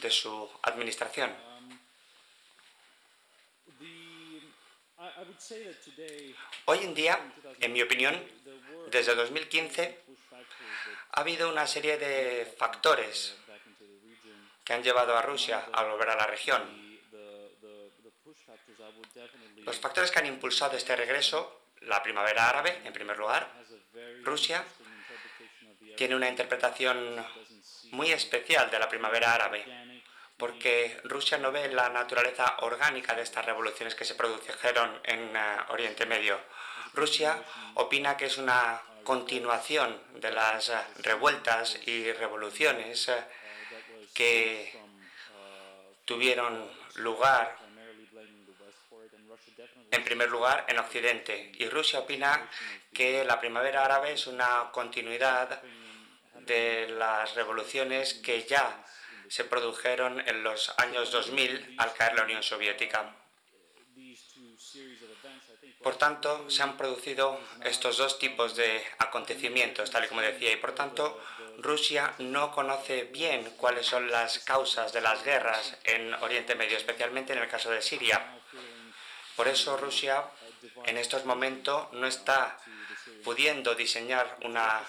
de 0.00 0.10
su 0.10 0.50
administración. 0.62 1.53
Hoy 6.66 6.78
en 6.78 6.94
día, 6.94 7.20
en 7.60 7.72
mi 7.72 7.82
opinión, 7.82 8.14
desde 8.90 9.14
2015 9.14 10.00
ha 11.12 11.20
habido 11.20 11.48
una 11.48 11.66
serie 11.66 11.98
de 11.98 12.46
factores 12.58 13.36
que 14.64 14.72
han 14.72 14.82
llevado 14.82 15.16
a 15.16 15.22
Rusia 15.22 15.66
a 15.72 15.84
volver 15.84 16.10
a 16.10 16.16
la 16.16 16.26
región. 16.26 16.62
Los 19.64 19.78
factores 19.78 20.10
que 20.10 20.18
han 20.18 20.26
impulsado 20.26 20.76
este 20.76 20.96
regreso, 20.96 21.60
la 21.82 22.02
primavera 22.02 22.48
árabe, 22.48 22.80
en 22.84 22.92
primer 22.92 23.18
lugar, 23.18 23.50
Rusia 24.22 24.64
tiene 25.96 26.16
una 26.16 26.28
interpretación 26.28 27.24
muy 27.92 28.10
especial 28.10 28.70
de 28.70 28.78
la 28.78 28.88
primavera 28.88 29.34
árabe 29.34 29.93
porque 30.36 31.00
Rusia 31.04 31.38
no 31.38 31.52
ve 31.52 31.68
la 31.68 31.88
naturaleza 31.90 32.56
orgánica 32.60 33.14
de 33.14 33.22
estas 33.22 33.44
revoluciones 33.44 33.94
que 33.94 34.04
se 34.04 34.14
produjeron 34.14 35.00
en 35.04 35.36
eh, 35.36 35.56
Oriente 35.68 36.06
Medio. 36.06 36.40
Rusia 36.92 37.42
opina 37.74 38.16
que 38.16 38.26
es 38.26 38.38
una 38.38 38.80
continuación 39.04 40.00
de 40.14 40.32
las 40.32 40.70
eh, 40.70 40.78
revueltas 41.02 41.78
y 41.86 42.10
revoluciones 42.12 43.08
eh, 43.08 43.24
que 44.12 44.80
tuvieron 46.04 46.70
lugar 46.96 47.56
en 49.90 50.04
primer 50.04 50.28
lugar 50.28 50.64
en 50.68 50.78
Occidente 50.78 51.52
y 51.54 51.68
Rusia 51.68 52.00
opina 52.00 52.48
que 52.92 53.24
la 53.24 53.40
primavera 53.40 53.84
árabe 53.84 54.12
es 54.12 54.26
una 54.26 54.70
continuidad 54.72 55.62
de 56.40 56.88
las 56.88 57.34
revoluciones 57.34 58.14
que 58.14 58.44
ya 58.44 58.84
se 59.28 59.44
produjeron 59.44 60.20
en 60.26 60.42
los 60.42 60.72
años 60.78 61.10
2000 61.10 61.76
al 61.78 61.92
caer 61.94 62.14
la 62.14 62.24
Unión 62.24 62.42
Soviética. 62.42 63.14
Por 65.82 65.96
tanto, 65.96 66.48
se 66.48 66.62
han 66.62 66.78
producido 66.78 67.38
estos 67.62 67.98
dos 67.98 68.18
tipos 68.18 68.56
de 68.56 68.82
acontecimientos, 68.98 69.90
tal 69.90 70.04
y 70.04 70.08
como 70.08 70.22
decía, 70.22 70.50
y 70.50 70.56
por 70.56 70.72
tanto, 70.72 71.20
Rusia 71.58 72.14
no 72.18 72.52
conoce 72.52 73.04
bien 73.04 73.52
cuáles 73.58 73.86
son 73.86 74.10
las 74.10 74.38
causas 74.40 74.92
de 74.92 75.02
las 75.02 75.22
guerras 75.22 75.76
en 75.84 76.14
Oriente 76.14 76.54
Medio, 76.54 76.78
especialmente 76.78 77.34
en 77.34 77.40
el 77.40 77.48
caso 77.48 77.70
de 77.70 77.82
Siria. 77.82 78.40
Por 79.36 79.46
eso 79.46 79.76
Rusia 79.76 80.24
en 80.86 80.96
estos 80.96 81.24
momentos 81.24 81.92
no 81.92 82.06
está 82.06 82.58
pudiendo 83.22 83.74
diseñar 83.74 84.38
una, 84.42 84.82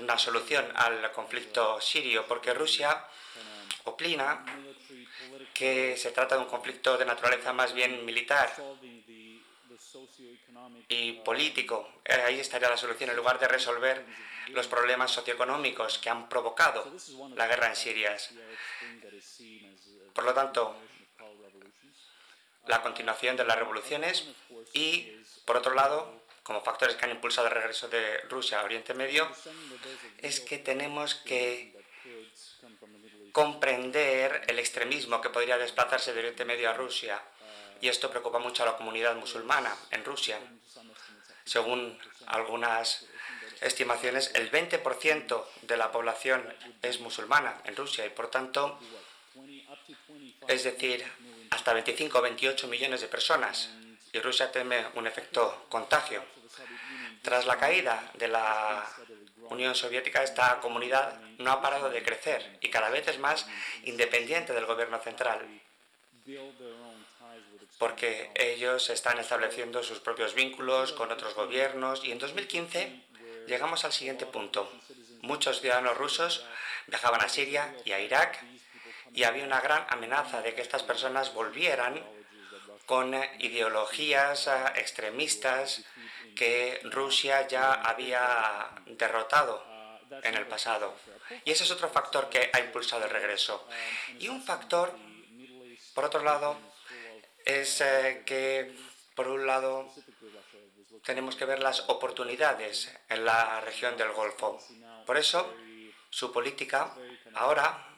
una 0.00 0.18
solución 0.18 0.70
al 0.74 1.12
conflicto 1.12 1.80
sirio, 1.80 2.26
porque 2.26 2.54
Rusia 2.54 3.04
opina 3.84 4.44
que 5.54 5.96
se 5.96 6.10
trata 6.12 6.36
de 6.36 6.42
un 6.42 6.48
conflicto 6.48 6.96
de 6.96 7.04
naturaleza 7.04 7.52
más 7.52 7.72
bien 7.72 8.04
militar 8.04 8.52
y 10.88 11.12
político. 11.12 11.88
Eh, 12.04 12.12
ahí 12.26 12.40
estaría 12.40 12.68
la 12.68 12.76
solución 12.76 13.10
en 13.10 13.16
lugar 13.16 13.38
de 13.38 13.48
resolver 13.48 14.04
los 14.48 14.66
problemas 14.66 15.10
socioeconómicos 15.10 15.98
que 15.98 16.10
han 16.10 16.28
provocado 16.28 16.90
la 17.34 17.46
guerra 17.46 17.68
en 17.68 17.76
Siria. 17.76 18.16
Por 20.12 20.24
lo 20.24 20.34
tanto, 20.34 20.76
la 22.66 22.82
continuación 22.82 23.36
de 23.36 23.44
las 23.44 23.58
revoluciones 23.58 24.28
y, 24.72 25.12
por 25.44 25.56
otro 25.56 25.74
lado, 25.74 26.22
como 26.42 26.60
factores 26.62 26.96
que 26.96 27.04
han 27.04 27.12
impulsado 27.12 27.46
el 27.48 27.54
regreso 27.54 27.88
de 27.88 28.18
Rusia 28.22 28.60
a 28.60 28.64
Oriente 28.64 28.94
Medio, 28.94 29.28
es 30.18 30.40
que 30.40 30.58
tenemos 30.58 31.14
que 31.14 31.81
comprender 33.32 34.42
el 34.46 34.58
extremismo 34.58 35.20
que 35.20 35.30
podría 35.30 35.58
desplazarse 35.58 36.12
de 36.12 36.20
Oriente 36.20 36.44
Medio 36.44 36.70
a 36.70 36.74
Rusia. 36.74 37.20
Y 37.80 37.88
esto 37.88 38.10
preocupa 38.10 38.38
mucho 38.38 38.62
a 38.62 38.66
la 38.66 38.76
comunidad 38.76 39.16
musulmana 39.16 39.74
en 39.90 40.04
Rusia. 40.04 40.38
Según 41.44 41.98
algunas 42.26 43.06
estimaciones, 43.60 44.30
el 44.34 44.50
20% 44.50 45.44
de 45.62 45.76
la 45.76 45.90
población 45.90 46.54
es 46.82 47.00
musulmana 47.00 47.60
en 47.64 47.74
Rusia 47.74 48.06
y, 48.06 48.10
por 48.10 48.28
tanto, 48.28 48.78
es 50.46 50.64
decir, 50.64 51.04
hasta 51.50 51.72
25 51.72 52.18
o 52.18 52.22
28 52.22 52.68
millones 52.68 53.00
de 53.00 53.08
personas. 53.08 53.70
Y 54.12 54.20
Rusia 54.20 54.52
teme 54.52 54.86
un 54.94 55.06
efecto 55.06 55.66
contagio. 55.68 56.22
Tras 57.22 57.46
la 57.46 57.56
caída 57.56 58.10
de 58.14 58.28
la 58.28 58.84
Unión 59.52 59.74
Soviética, 59.74 60.22
esta 60.22 60.60
comunidad 60.60 61.20
no 61.38 61.52
ha 61.52 61.62
parado 61.62 61.90
de 61.90 62.02
crecer 62.02 62.58
y 62.60 62.68
cada 62.70 62.90
vez 62.90 63.06
es 63.08 63.18
más 63.18 63.46
independiente 63.84 64.52
del 64.52 64.66
gobierno 64.66 64.98
central, 64.98 65.46
porque 67.78 68.30
ellos 68.34 68.90
están 68.90 69.18
estableciendo 69.18 69.82
sus 69.82 70.00
propios 70.00 70.34
vínculos 70.34 70.92
con 70.92 71.10
otros 71.12 71.34
gobiernos 71.34 72.04
y 72.04 72.12
en 72.12 72.18
2015 72.18 73.00
llegamos 73.46 73.84
al 73.84 73.92
siguiente 73.92 74.26
punto. 74.26 74.70
Muchos 75.20 75.60
ciudadanos 75.60 75.96
rusos 75.96 76.44
viajaban 76.86 77.20
a 77.20 77.28
Siria 77.28 77.74
y 77.84 77.92
a 77.92 78.00
Irak 78.00 78.44
y 79.14 79.24
había 79.24 79.44
una 79.44 79.60
gran 79.60 79.86
amenaza 79.88 80.42
de 80.42 80.54
que 80.54 80.62
estas 80.62 80.82
personas 80.82 81.34
volvieran 81.34 82.02
con 82.86 83.14
ideologías 83.38 84.46
eh, 84.48 84.52
extremistas 84.76 85.84
que 86.34 86.80
Rusia 86.84 87.46
ya 87.48 87.72
había 87.74 88.70
derrotado 88.86 89.64
en 90.22 90.34
el 90.34 90.46
pasado. 90.46 90.94
Y 91.44 91.52
ese 91.52 91.64
es 91.64 91.70
otro 91.70 91.88
factor 91.88 92.28
que 92.28 92.50
ha 92.52 92.60
impulsado 92.60 93.04
el 93.04 93.10
regreso. 93.10 93.66
Y 94.18 94.28
un 94.28 94.42
factor, 94.42 94.94
por 95.94 96.04
otro 96.04 96.22
lado, 96.22 96.56
es 97.44 97.80
eh, 97.80 98.22
que, 98.26 98.74
por 99.14 99.28
un 99.28 99.46
lado, 99.46 99.92
tenemos 101.04 101.36
que 101.36 101.44
ver 101.44 101.60
las 101.60 101.88
oportunidades 101.88 102.92
en 103.08 103.24
la 103.24 103.60
región 103.60 103.96
del 103.96 104.12
Golfo. 104.12 104.60
Por 105.06 105.16
eso, 105.16 105.54
su 106.10 106.32
política 106.32 106.94
ahora 107.34 107.88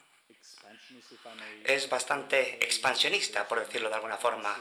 es 1.65 1.89
bastante 1.89 2.65
expansionista, 2.65 3.47
por 3.47 3.61
decirlo 3.61 3.89
de 3.89 3.97
alguna 3.97 4.17
forma. 4.17 4.57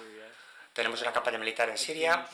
Tenemos 0.74 1.02
una 1.02 1.14
campaña 1.14 1.38
militar 1.38 1.70
en 1.70 1.78
Siria 1.78 2.28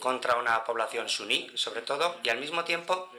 contra 0.00 0.36
una 0.36 0.64
población 0.64 1.08
suní, 1.08 1.50
sobre 1.54 1.82
todo, 1.82 2.18
y 2.24 2.28
al 2.30 2.38
mismo 2.38 2.64
tiempo 2.64 3.10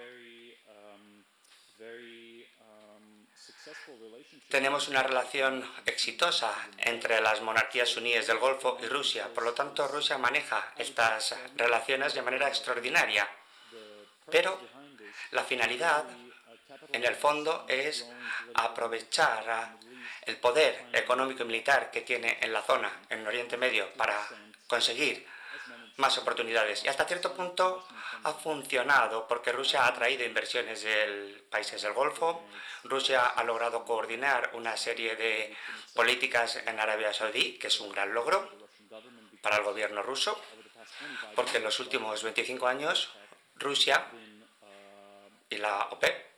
tenemos 4.50 4.89
una 4.89 5.02
relación 5.02 5.65
exitosa 5.86 6.54
entre 6.78 7.22
las 7.22 7.41
monarquías 7.41 7.88
suníes 7.88 8.28
del 8.28 8.38
Golfo 8.38 8.78
y 8.82 8.88
Rusia. 8.88 9.30
Por 9.34 9.46
lo 9.46 9.54
tanto, 9.54 9.88
Rusia 9.88 10.17
maneja 10.17 10.74
estas 10.78 11.36
relaciones 11.56 12.13
de 12.13 12.22
manera 12.22 12.50
extraordinaria. 12.50 13.28
Pero 14.30 14.60
la 15.32 15.46
finalidad, 15.46 16.04
en 16.91 17.06
el 17.06 17.15
fondo, 17.15 17.65
es 17.70 18.06
aprovechar 18.54 19.78
el 20.26 20.38
poder 20.38 20.88
económico 20.91 21.44
y 21.44 21.46
militar 21.46 21.89
que 21.89 22.02
tiene 22.02 22.38
en 22.41 22.52
la 22.52 22.62
zona, 22.62 22.91
en 23.10 23.26
Oriente 23.26 23.56
Medio, 23.56 23.91
para 23.94 24.28
conseguir 24.67 25.26
más 25.97 26.17
oportunidades. 26.17 26.84
Y 26.84 26.88
hasta 26.88 27.06
cierto 27.06 27.34
punto 27.34 27.86
ha 28.23 28.34
funcionado 28.34 29.27
porque 29.27 29.51
Rusia 29.51 29.86
ha 29.86 29.93
traído 29.93 30.23
inversiones 30.23 30.84
de 30.84 31.43
países 31.49 31.82
del 31.82 31.93
Golfo. 31.93 32.43
Rusia 32.84 33.25
ha 33.27 33.43
logrado 33.43 33.86
coordinar 33.86 34.51
una 34.54 34.77
serie 34.77 35.15
de 35.15 35.56
políticas 35.93 36.58
en 36.65 36.80
Arabia 36.80 37.13
Saudí, 37.13 37.58
que 37.58 37.67
es 37.67 37.80
un 37.80 37.91
gran 37.91 38.13
logro 38.13 38.49
para 39.41 39.58
el 39.58 39.63
gobierno 39.63 40.01
ruso, 40.04 40.39
porque 41.36 41.58
en 41.58 41.63
los 41.63 41.80
últimos 41.80 42.23
25 42.23 42.67
años 42.67 43.12
Rusia 43.56 44.06
y 45.49 45.58
la 45.58 45.88
OPEP 45.91 46.32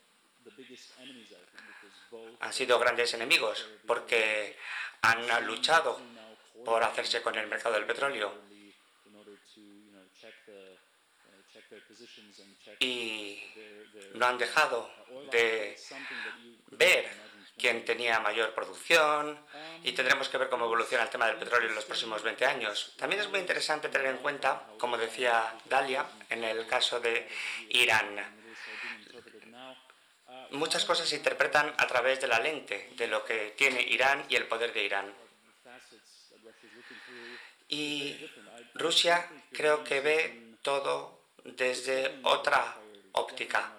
han 2.40 2.54
sido 2.54 2.80
grandes 2.80 3.14
enemigos 3.14 3.68
porque 3.86 4.58
han 5.02 5.46
luchado 5.46 6.00
por 6.66 6.84
hacerse 6.84 7.22
con 7.22 7.36
el 7.36 7.48
mercado 7.48 7.76
del 7.76 7.86
petróleo 7.86 8.53
y 12.80 13.44
no 14.16 14.26
han 14.26 14.38
dejado 14.38 14.90
de 15.32 15.78
ver 16.72 17.10
quién 17.58 17.86
tenía 17.86 18.20
mayor 18.20 18.54
producción 18.54 19.40
y 19.84 19.92
tendremos 19.92 20.30
que 20.30 20.38
ver 20.38 20.50
cómo 20.50 20.66
evoluciona 20.66 21.04
el 21.04 21.10
tema 21.10 21.28
del 21.28 21.38
petróleo 21.38 21.70
en 21.70 21.76
los 21.76 21.86
próximos 21.86 22.24
20 22.24 22.46
años. 22.46 22.94
También 22.98 23.22
es 23.22 23.30
muy 23.30 23.40
interesante 23.40 23.90
tener 23.90 24.08
en 24.08 24.18
cuenta, 24.18 24.68
como 24.78 24.98
decía 24.98 25.54
Dalia, 25.66 26.06
en 26.30 26.44
el 26.44 26.66
caso 26.68 27.00
de 27.00 27.28
Irán. 27.70 28.42
Muchas 30.52 30.86
cosas 30.86 31.08
se 31.08 31.16
interpretan 31.16 31.74
a 31.78 31.88
través 31.88 32.22
de 32.22 32.28
la 32.28 32.40
lente 32.40 32.92
de 32.96 33.08
lo 33.08 33.26
que 33.26 33.54
tiene 33.58 33.82
Irán 33.82 34.26
y 34.30 34.36
el 34.36 34.48
poder 34.48 34.74
de 34.74 34.84
Irán. 34.84 35.14
Y 37.70 38.30
Rusia 38.76 39.28
creo 39.52 39.84
que 39.84 40.02
ve 40.02 40.58
todo 40.62 41.23
desde 41.44 42.20
otra 42.24 42.76
óptica. 43.14 43.72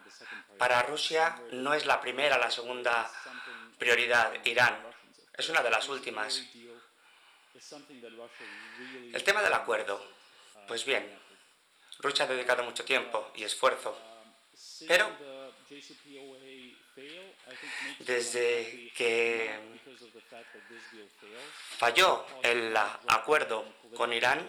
Para 0.59 0.83
Rusia 0.83 1.41
no 1.53 1.75
es 1.75 1.87
la 1.87 2.01
primera, 2.01 2.39
la 2.39 2.51
segunda 2.51 3.11
prioridad, 3.79 4.33
Irán. 4.45 4.79
Es 5.37 5.49
una 5.49 5.63
de 5.63 5.71
las 5.71 5.89
últimas. 5.89 6.43
El 9.13 9.25
tema 9.25 9.43
del 9.43 9.53
acuerdo. 9.53 10.13
Pues 10.69 10.85
bien, 10.85 11.19
Rusia 11.99 12.25
ha 12.25 12.29
dedicado 12.29 12.63
mucho 12.63 12.85
tiempo 12.85 13.31
y 13.35 13.45
esfuerzo, 13.45 13.99
pero 14.87 15.11
desde 17.99 18.93
que 18.97 19.51
falló 21.79 22.25
el 22.43 22.77
acuerdo 22.77 23.65
con 23.97 24.13
Irán, 24.13 24.47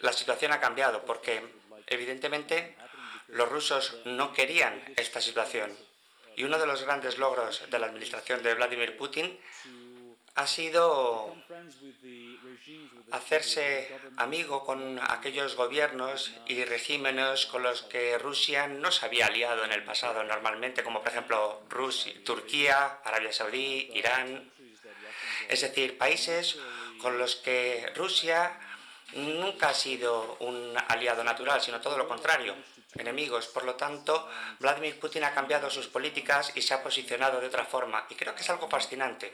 la 0.00 0.12
situación 0.12 0.52
ha 0.52 0.60
cambiado 0.60 1.04
porque 1.04 1.42
evidentemente 1.86 2.76
los 3.28 3.48
rusos 3.48 3.96
no 4.04 4.32
querían 4.32 4.82
esta 4.96 5.20
situación. 5.20 5.76
Y 6.36 6.44
uno 6.44 6.58
de 6.58 6.66
los 6.66 6.82
grandes 6.82 7.18
logros 7.18 7.62
de 7.70 7.78
la 7.78 7.86
administración 7.86 8.42
de 8.42 8.54
Vladimir 8.54 8.96
Putin 8.96 9.38
ha 10.34 10.46
sido 10.46 11.36
hacerse 13.10 13.94
amigo 14.16 14.64
con 14.64 14.98
aquellos 14.98 15.56
gobiernos 15.56 16.32
y 16.46 16.64
regímenes 16.64 17.44
con 17.46 17.62
los 17.62 17.82
que 17.82 18.16
Rusia 18.18 18.66
no 18.66 18.90
se 18.90 19.04
había 19.04 19.26
aliado 19.26 19.64
en 19.64 19.72
el 19.72 19.84
pasado 19.84 20.24
normalmente, 20.24 20.82
como 20.82 21.00
por 21.00 21.10
ejemplo 21.10 21.62
Rusia, 21.68 22.12
Turquía, 22.24 23.00
Arabia 23.04 23.32
Saudí, 23.32 23.90
Irán. 23.94 24.50
Es 25.48 25.60
decir, 25.60 25.98
países 25.98 26.58
con 26.98 27.18
los 27.18 27.36
que 27.36 27.92
Rusia 27.94 28.58
nunca 29.14 29.70
ha 29.70 29.74
sido 29.74 30.36
un 30.40 30.74
aliado 30.88 31.22
natural, 31.24 31.60
sino 31.60 31.80
todo 31.80 31.96
lo 31.96 32.08
contrario, 32.08 32.54
enemigos. 32.94 33.46
Por 33.46 33.64
lo 33.64 33.74
tanto, 33.74 34.28
Vladimir 34.58 34.98
Putin 34.98 35.24
ha 35.24 35.34
cambiado 35.34 35.70
sus 35.70 35.86
políticas 35.88 36.52
y 36.54 36.62
se 36.62 36.74
ha 36.74 36.82
posicionado 36.82 37.40
de 37.40 37.46
otra 37.46 37.64
forma. 37.64 38.06
Y 38.10 38.14
creo 38.14 38.34
que 38.34 38.42
es 38.42 38.50
algo 38.50 38.68
fascinante. 38.68 39.32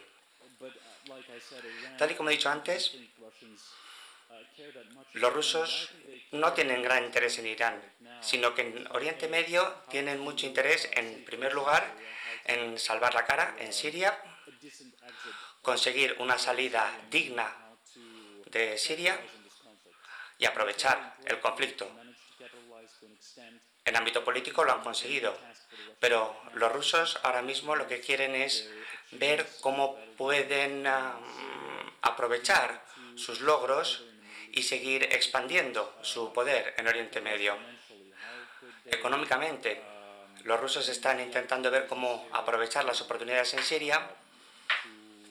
Tal 1.97 2.11
y 2.11 2.14
como 2.14 2.31
he 2.31 2.33
dicho 2.33 2.51
antes, 2.51 2.97
Los 5.14 5.33
rusos 5.33 5.91
no 6.33 6.53
tienen 6.53 6.83
gran 6.83 7.05
interés 7.05 7.38
en 7.38 7.47
Irán, 7.47 7.81
sino 8.21 8.55
que 8.55 8.62
en 8.62 8.87
Oriente 8.93 9.29
Medio 9.29 9.83
tienen 9.88 10.19
mucho 10.19 10.47
interés, 10.47 10.88
en 10.93 11.25
primer 11.25 11.55
lugar, 11.55 11.87
en 12.45 12.79
salvar 12.79 13.14
la 13.14 13.25
cara 13.25 13.55
en 13.59 13.73
Siria, 13.73 14.21
conseguir 15.62 16.17
una 16.19 16.38
salida 16.38 16.91
digna 17.11 17.55
de 18.47 18.79
Siria 18.79 19.19
y 20.38 20.46
aprovechar 20.46 21.16
el 21.27 21.40
conflicto. 21.40 21.90
En 23.85 23.96
ámbito 23.96 24.24
político 24.24 24.64
lo 24.64 24.72
han 24.72 24.83
conseguido, 24.83 25.37
pero 26.01 26.40
los 26.55 26.72
rusos 26.72 27.18
ahora 27.22 27.42
mismo 27.42 27.74
lo 27.74 27.88
que 27.88 28.01
quieren 28.01 28.35
es 28.35 28.70
ver 29.12 29.46
cómo 29.61 29.96
pueden 30.16 30.87
aprovechar 32.03 32.85
sus 33.16 33.40
logros 33.40 34.05
y 34.53 34.62
seguir 34.62 35.05
expandiendo 35.05 35.96
su 36.03 36.33
poder 36.33 36.74
en 36.79 36.87
Oriente 36.87 37.20
Medio. 37.20 37.57
Económicamente, 38.87 39.83
los 40.44 40.61
rusos 40.61 40.88
están 40.88 41.20
intentando 41.20 41.70
ver 41.70 41.87
cómo 41.87 42.29
aprovechar 42.33 42.85
las 42.85 43.01
oportunidades 43.01 43.55
en 43.55 43.62
Siria 43.62 44.09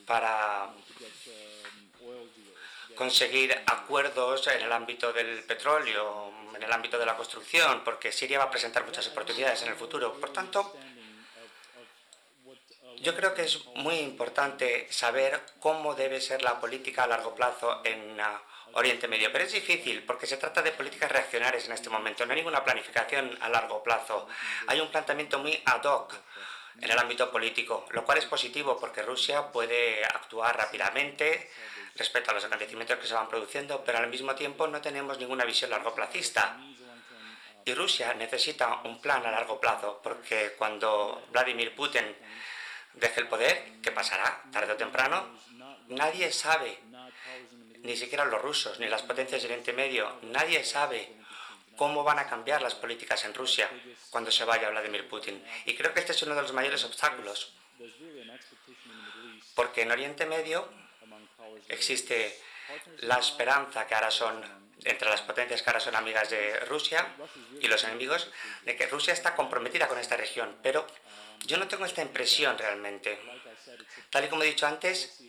para 0.06 0.70
conseguir 2.98 3.56
acuerdos 3.66 4.48
en 4.48 4.60
el 4.60 4.72
ámbito 4.72 5.12
del 5.12 5.44
petróleo, 5.44 6.32
en 6.52 6.60
el 6.60 6.72
ámbito 6.72 6.98
de 6.98 7.06
la 7.06 7.16
construcción, 7.16 7.82
porque 7.84 8.10
Siria 8.10 8.40
va 8.40 8.46
a 8.46 8.50
presentar 8.50 8.84
muchas 8.84 9.06
oportunidades 9.06 9.62
en 9.62 9.68
el 9.68 9.76
futuro. 9.76 10.14
Por 10.14 10.32
tanto, 10.32 10.76
yo 12.96 13.14
creo 13.14 13.34
que 13.34 13.42
es 13.42 13.64
muy 13.76 13.94
importante 14.00 14.88
saber 14.90 15.40
cómo 15.60 15.94
debe 15.94 16.20
ser 16.20 16.42
la 16.42 16.58
política 16.60 17.04
a 17.04 17.06
largo 17.06 17.36
plazo 17.36 17.82
en 17.84 18.18
Oriente 18.72 19.06
Medio, 19.06 19.30
pero 19.30 19.44
es 19.44 19.52
difícil 19.52 20.02
porque 20.02 20.26
se 20.26 20.36
trata 20.36 20.60
de 20.60 20.72
políticas 20.72 21.12
reaccionarias 21.12 21.66
en 21.66 21.72
este 21.72 21.90
momento, 21.90 22.26
no 22.26 22.32
hay 22.32 22.38
ninguna 22.38 22.64
planificación 22.64 23.38
a 23.40 23.48
largo 23.48 23.80
plazo. 23.84 24.26
Hay 24.66 24.80
un 24.80 24.88
planteamiento 24.88 25.38
muy 25.38 25.62
ad 25.64 25.84
hoc 25.84 26.14
en 26.80 26.90
el 26.90 26.98
ámbito 26.98 27.30
político, 27.30 27.86
lo 27.90 28.04
cual 28.04 28.18
es 28.18 28.26
positivo 28.26 28.78
porque 28.78 29.02
Rusia 29.02 29.50
puede 29.50 30.04
actuar 30.04 30.56
rápidamente 30.56 31.50
respecto 31.96 32.30
a 32.30 32.34
los 32.34 32.44
acontecimientos 32.44 32.98
que 32.98 33.06
se 33.06 33.14
van 33.14 33.28
produciendo, 33.28 33.82
pero 33.84 33.98
al 33.98 34.08
mismo 34.08 34.34
tiempo 34.34 34.66
no 34.68 34.80
tenemos 34.80 35.18
ninguna 35.18 35.44
visión 35.44 35.70
largo 35.70 35.94
plazista. 35.94 36.58
Y 37.64 37.74
Rusia 37.74 38.14
necesita 38.14 38.80
un 38.84 39.00
plan 39.00 39.26
a 39.26 39.30
largo 39.30 39.60
plazo, 39.60 40.00
porque 40.02 40.54
cuando 40.56 41.26
Vladimir 41.30 41.74
Putin 41.74 42.16
deje 42.94 43.20
el 43.20 43.28
poder, 43.28 43.80
¿qué 43.82 43.90
pasará 43.90 44.42
tarde 44.52 44.72
o 44.72 44.76
temprano? 44.76 45.28
Nadie 45.88 46.30
sabe, 46.32 46.78
ni 47.82 47.96
siquiera 47.96 48.24
los 48.24 48.40
rusos, 48.40 48.78
ni 48.78 48.86
las 48.86 49.02
potencias 49.02 49.42
del 49.42 49.50
Oriente 49.50 49.72
Medio, 49.72 50.18
nadie 50.22 50.64
sabe 50.64 51.17
cómo 51.78 52.02
van 52.02 52.18
a 52.18 52.26
cambiar 52.26 52.60
las 52.60 52.74
políticas 52.74 53.24
en 53.24 53.32
Rusia 53.32 53.70
cuando 54.10 54.30
se 54.30 54.44
vaya 54.44 54.68
Vladimir 54.68 55.08
Putin. 55.08 55.42
Y 55.64 55.74
creo 55.74 55.94
que 55.94 56.00
este 56.00 56.12
es 56.12 56.22
uno 56.24 56.34
de 56.34 56.42
los 56.42 56.52
mayores 56.52 56.84
obstáculos, 56.84 57.54
porque 59.54 59.82
en 59.82 59.92
Oriente 59.92 60.26
Medio 60.26 60.68
existe 61.68 62.38
la 62.98 63.16
esperanza 63.16 63.86
que 63.86 63.94
ahora 63.94 64.10
son 64.10 64.58
entre 64.84 65.08
las 65.08 65.22
potencias 65.22 65.62
que 65.62 65.70
ahora 65.70 65.80
son 65.80 65.96
amigas 65.96 66.30
de 66.30 66.60
Rusia 66.60 67.06
y 67.60 67.66
los 67.66 67.82
enemigos, 67.84 68.30
de 68.64 68.76
que 68.76 68.86
Rusia 68.86 69.12
está 69.12 69.34
comprometida 69.34 69.88
con 69.88 69.98
esta 69.98 70.16
región, 70.16 70.56
pero 70.62 70.86
yo 71.46 71.56
no 71.56 71.66
tengo 71.66 71.84
esta 71.84 72.02
impresión 72.02 72.56
realmente. 72.58 73.18
Tal 74.10 74.24
y 74.24 74.28
como 74.28 74.42
he 74.42 74.46
dicho 74.46 74.66
antes, 74.66 75.20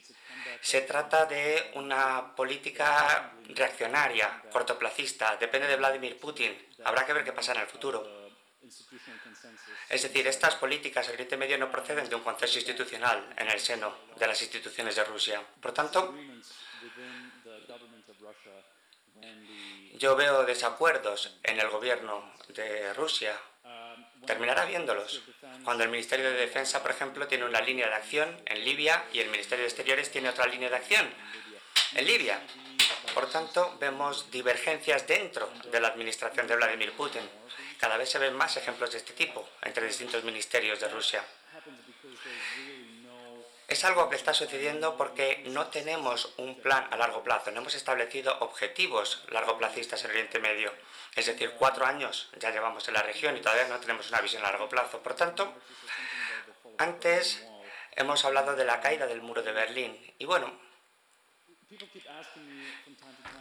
se 0.61 0.81
trata 0.81 1.25
de 1.25 1.71
una 1.75 2.35
política 2.35 3.33
reaccionaria, 3.49 4.43
cortoplacista, 4.51 5.37
depende 5.37 5.67
de 5.67 5.75
Vladimir 5.75 6.19
Putin. 6.19 6.55
Habrá 6.83 7.05
que 7.05 7.13
ver 7.13 7.23
qué 7.23 7.33
pasa 7.33 7.53
en 7.53 7.61
el 7.61 7.67
futuro. 7.67 8.29
Es 9.89 10.03
decir, 10.03 10.27
estas 10.27 10.55
políticas 10.55 11.07
en 11.07 11.13
Oriente 11.13 11.37
Medio 11.37 11.57
no 11.57 11.71
proceden 11.71 12.07
de 12.07 12.15
un 12.15 12.21
consenso 12.21 12.59
institucional 12.59 13.33
en 13.37 13.49
el 13.49 13.59
seno 13.59 13.95
de 14.17 14.27
las 14.27 14.39
instituciones 14.41 14.95
de 14.95 15.03
Rusia. 15.03 15.41
Por 15.59 15.71
tanto, 15.73 16.13
yo 19.93 20.15
veo 20.15 20.45
desacuerdos 20.45 21.37
en 21.43 21.59
el 21.59 21.69
gobierno 21.69 22.33
de 22.49 22.93
Rusia. 22.93 23.35
Terminará 24.25 24.65
viéndolos. 24.65 25.21
Cuando 25.63 25.83
el 25.83 25.89
Ministerio 25.89 26.29
de 26.29 26.37
Defensa, 26.37 26.81
por 26.81 26.91
ejemplo, 26.91 27.27
tiene 27.27 27.45
una 27.45 27.61
línea 27.61 27.87
de 27.87 27.95
acción 27.95 28.41
en 28.45 28.63
Libia 28.63 29.03
y 29.13 29.19
el 29.19 29.29
Ministerio 29.29 29.63
de 29.63 29.69
Exteriores 29.69 30.11
tiene 30.11 30.29
otra 30.29 30.45
línea 30.45 30.69
de 30.69 30.75
acción 30.75 31.09
en 31.95 32.05
Libia. 32.05 32.39
Por 33.13 33.29
tanto, 33.29 33.77
vemos 33.79 34.29
divergencias 34.31 35.07
dentro 35.07 35.51
de 35.71 35.79
la 35.79 35.89
administración 35.89 36.47
de 36.47 36.55
Vladimir 36.55 36.93
Putin. 36.93 37.27
Cada 37.79 37.97
vez 37.97 38.09
se 38.09 38.19
ven 38.19 38.35
más 38.35 38.55
ejemplos 38.57 38.91
de 38.91 38.97
este 38.97 39.13
tipo 39.13 39.49
entre 39.61 39.87
distintos 39.87 40.23
ministerios 40.23 40.79
de 40.79 40.89
Rusia. 40.89 41.23
Es 43.69 43.85
algo 43.85 44.09
que 44.09 44.15
está 44.15 44.33
sucediendo 44.33 44.97
porque 44.97 45.43
no 45.45 45.67
tenemos 45.67 46.33
un 46.37 46.59
plan 46.59 46.87
a 46.89 46.97
largo 46.97 47.21
plazo, 47.23 47.51
no 47.51 47.61
hemos 47.61 47.75
establecido 47.75 48.35
objetivos 48.39 49.23
largoplacistas 49.29 50.03
en 50.03 50.09
Oriente 50.09 50.39
Medio. 50.39 50.73
Es 51.15 51.27
decir, 51.27 51.51
cuatro 51.51 51.85
años 51.85 52.29
ya 52.39 52.49
llevamos 52.49 52.87
en 52.87 52.95
la 52.95 53.03
región 53.03 53.37
y 53.37 53.41
todavía 53.41 53.67
no 53.67 53.79
tenemos 53.79 54.09
una 54.09 54.21
visión 54.21 54.43
a 54.43 54.51
largo 54.51 54.67
plazo. 54.67 55.03
Por 55.03 55.13
tanto, 55.13 55.53
antes 56.79 57.45
hemos 57.95 58.25
hablado 58.25 58.55
de 58.55 58.65
la 58.65 58.81
caída 58.81 59.05
del 59.05 59.21
muro 59.21 59.43
de 59.43 59.51
Berlín. 59.51 60.15
Y 60.17 60.25
bueno, 60.25 60.51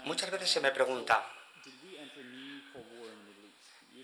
muchas 0.05 0.31
veces 0.31 0.51
se 0.51 0.61
me 0.61 0.73
pregunta, 0.73 1.25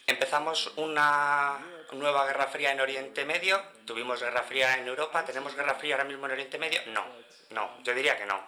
empezamos 0.06 0.72
una 0.76 1.58
nueva 1.92 2.26
guerra 2.26 2.46
fría 2.46 2.72
en 2.72 2.80
Oriente 2.80 3.24
Medio, 3.24 3.62
tuvimos 3.86 4.20
guerra 4.20 4.42
fría 4.42 4.76
en 4.76 4.86
Europa, 4.86 5.24
¿tenemos 5.24 5.54
guerra 5.54 5.74
fría 5.74 5.94
ahora 5.94 6.04
mismo 6.04 6.26
en 6.26 6.32
Oriente 6.32 6.58
Medio? 6.58 6.80
No, 6.86 7.04
no, 7.50 7.82
yo 7.82 7.94
diría 7.94 8.16
que 8.16 8.26
no. 8.26 8.44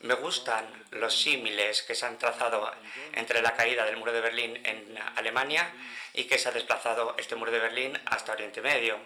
Me 0.00 0.14
gustan 0.14 0.66
los 0.90 1.18
símiles 1.18 1.82
que 1.82 1.94
se 1.94 2.06
han 2.06 2.18
trazado 2.18 2.70
entre 3.14 3.42
la 3.42 3.54
caída 3.54 3.84
del 3.84 3.96
muro 3.96 4.12
de 4.12 4.20
Berlín 4.20 4.60
en 4.64 4.98
Alemania 5.16 5.72
y 6.12 6.24
que 6.24 6.38
se 6.38 6.48
ha 6.48 6.52
desplazado 6.52 7.14
este 7.18 7.34
muro 7.34 7.50
de 7.50 7.58
Berlín 7.58 7.98
hasta 8.06 8.32
Oriente 8.32 8.60
Medio, 8.60 8.98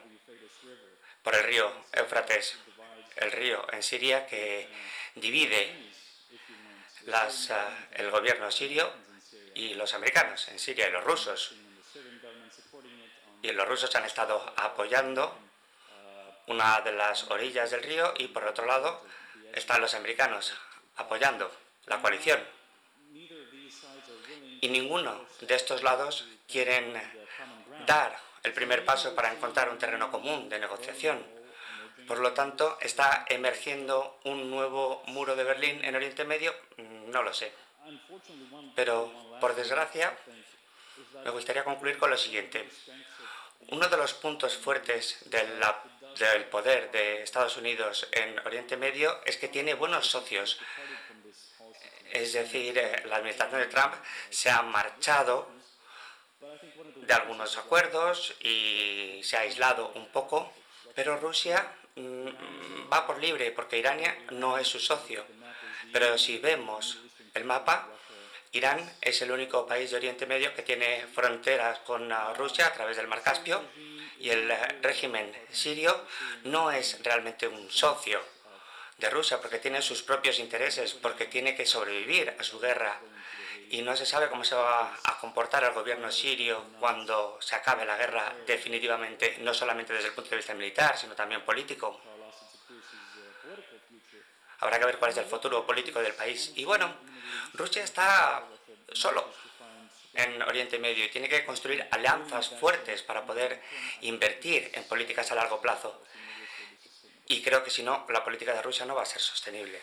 por 1.22 1.34
el 1.34 1.44
río 1.44 1.72
Éufrates, 1.92 2.58
el 3.16 3.32
río 3.32 3.66
en 3.72 3.82
Siria 3.82 4.26
que 4.26 4.68
divide 5.14 5.90
las, 7.06 7.50
eh, 7.50 7.54
el 7.92 8.10
gobierno 8.10 8.50
sirio 8.50 8.92
y 9.54 9.74
los 9.74 9.94
americanos 9.94 10.48
en 10.48 10.58
Siria 10.58 10.88
y 10.88 10.92
los 10.92 11.04
rusos. 11.04 11.54
Y 13.42 13.52
los 13.52 13.66
rusos 13.66 13.94
han 13.96 14.04
estado 14.04 14.52
apoyando 14.56 15.36
una 16.46 16.80
de 16.80 16.92
las 16.92 17.30
orillas 17.30 17.70
del 17.70 17.82
río 17.82 18.12
y 18.18 18.28
por 18.28 18.44
otro 18.44 18.66
lado 18.66 19.04
están 19.54 19.80
los 19.80 19.94
americanos 19.94 20.52
apoyando 20.96 21.50
la 21.86 22.00
coalición. 22.00 22.40
Y 24.60 24.68
ninguno 24.68 25.24
de 25.40 25.54
estos 25.54 25.82
lados 25.82 26.26
quieren 26.46 27.00
dar 27.86 28.18
el 28.42 28.52
primer 28.52 28.84
paso 28.84 29.14
para 29.14 29.32
encontrar 29.32 29.70
un 29.70 29.78
terreno 29.78 30.10
común 30.10 30.48
de 30.48 30.58
negociación. 30.58 31.24
Por 32.06 32.18
lo 32.18 32.32
tanto, 32.32 32.76
¿está 32.80 33.24
emergiendo 33.28 34.18
un 34.24 34.50
nuevo 34.50 35.02
muro 35.06 35.36
de 35.36 35.44
Berlín 35.44 35.84
en 35.84 35.94
Oriente 35.94 36.24
Medio? 36.24 36.54
No 37.06 37.22
lo 37.22 37.32
sé. 37.32 37.52
Pero, 38.74 39.12
por 39.40 39.56
desgracia, 39.56 40.16
me 41.24 41.30
gustaría 41.30 41.64
concluir 41.64 41.98
con 41.98 42.10
lo 42.10 42.16
siguiente. 42.16 42.68
Uno 43.68 43.88
de 43.88 43.96
los 43.96 44.14
puntos 44.14 44.56
fuertes 44.56 45.18
del 45.26 46.44
poder 46.46 46.90
de 46.90 47.22
Estados 47.22 47.56
Unidos 47.56 48.06
en 48.12 48.38
Oriente 48.46 48.76
Medio 48.76 49.20
es 49.24 49.36
que 49.36 49.48
tiene 49.48 49.74
buenos 49.74 50.06
socios. 50.06 50.58
Es 52.12 52.32
decir, 52.32 52.76
eh, 52.76 53.02
la 53.06 53.16
administración 53.16 53.60
de 53.60 53.66
Trump 53.66 53.94
se 54.30 54.50
ha 54.50 54.62
marchado 54.62 55.48
de 56.96 57.12
algunos 57.14 57.56
acuerdos 57.56 58.34
y 58.40 59.20
se 59.22 59.36
ha 59.36 59.40
aislado 59.40 59.92
un 59.94 60.08
poco, 60.08 60.52
pero 60.94 61.16
Rusia 61.18 61.72
mm, 61.94 62.92
va 62.92 63.06
por 63.06 63.18
libre 63.20 63.52
porque 63.52 63.78
Irán 63.78 64.00
no 64.30 64.58
es 64.58 64.66
su 64.66 64.80
socio. 64.80 65.24
Pero 65.92 66.18
si 66.18 66.38
vemos 66.38 66.98
el 67.34 67.44
mapa, 67.44 67.88
Irán 68.52 68.92
es 69.00 69.22
el 69.22 69.30
único 69.30 69.64
país 69.66 69.90
de 69.90 69.96
Oriente 69.96 70.26
Medio 70.26 70.52
que 70.54 70.62
tiene 70.62 71.06
fronteras 71.14 71.78
con 71.80 72.10
Rusia 72.34 72.66
a 72.66 72.72
través 72.72 72.96
del 72.96 73.06
Mar 73.06 73.22
Caspio 73.22 73.62
y 74.18 74.30
el 74.30 74.50
uh, 74.50 74.82
régimen 74.82 75.32
sirio 75.50 76.04
no 76.44 76.72
es 76.72 76.98
realmente 77.04 77.46
un 77.46 77.70
socio 77.70 78.20
de 78.98 79.08
Rusia 79.08 79.40
porque 79.40 79.58
tiene 79.58 79.80
sus 79.80 80.02
propios 80.02 80.40
intereses, 80.40 80.94
porque 80.94 81.26
tiene 81.26 81.54
que 81.54 81.64
sobrevivir 81.64 82.34
a 82.38 82.42
su 82.42 82.58
guerra 82.58 83.00
y 83.70 83.82
no 83.82 83.96
se 83.96 84.04
sabe 84.04 84.28
cómo 84.28 84.42
se 84.42 84.56
va 84.56 84.98
a 85.04 85.18
comportar 85.20 85.62
el 85.62 85.72
gobierno 85.72 86.10
sirio 86.10 86.66
cuando 86.80 87.38
se 87.40 87.54
acabe 87.54 87.86
la 87.86 87.96
guerra 87.96 88.34
definitivamente, 88.48 89.36
no 89.40 89.54
solamente 89.54 89.92
desde 89.92 90.08
el 90.08 90.14
punto 90.14 90.30
de 90.30 90.36
vista 90.36 90.54
militar, 90.54 90.98
sino 90.98 91.14
también 91.14 91.44
político. 91.44 92.00
Habrá 94.60 94.78
que 94.78 94.84
ver 94.84 94.98
cuál 94.98 95.10
es 95.10 95.16
el 95.16 95.24
futuro 95.24 95.66
político 95.66 96.00
del 96.00 96.14
país. 96.14 96.52
Y 96.54 96.64
bueno, 96.64 96.94
Rusia 97.54 97.82
está 97.82 98.44
solo 98.92 99.32
en 100.14 100.42
Oriente 100.42 100.78
Medio 100.78 101.04
y 101.04 101.08
tiene 101.08 101.28
que 101.28 101.44
construir 101.44 101.86
alianzas 101.90 102.48
fuertes 102.48 103.02
para 103.02 103.24
poder 103.24 103.62
invertir 104.02 104.70
en 104.74 104.84
políticas 104.84 105.30
a 105.32 105.34
largo 105.34 105.60
plazo. 105.60 106.02
Y 107.26 107.42
creo 107.42 107.62
que 107.62 107.70
si 107.70 107.82
no, 107.82 108.06
la 108.10 108.24
política 108.24 108.52
de 108.52 108.62
Rusia 108.62 108.84
no 108.86 108.94
va 108.94 109.02
a 109.02 109.06
ser 109.06 109.22
sostenible. 109.22 109.80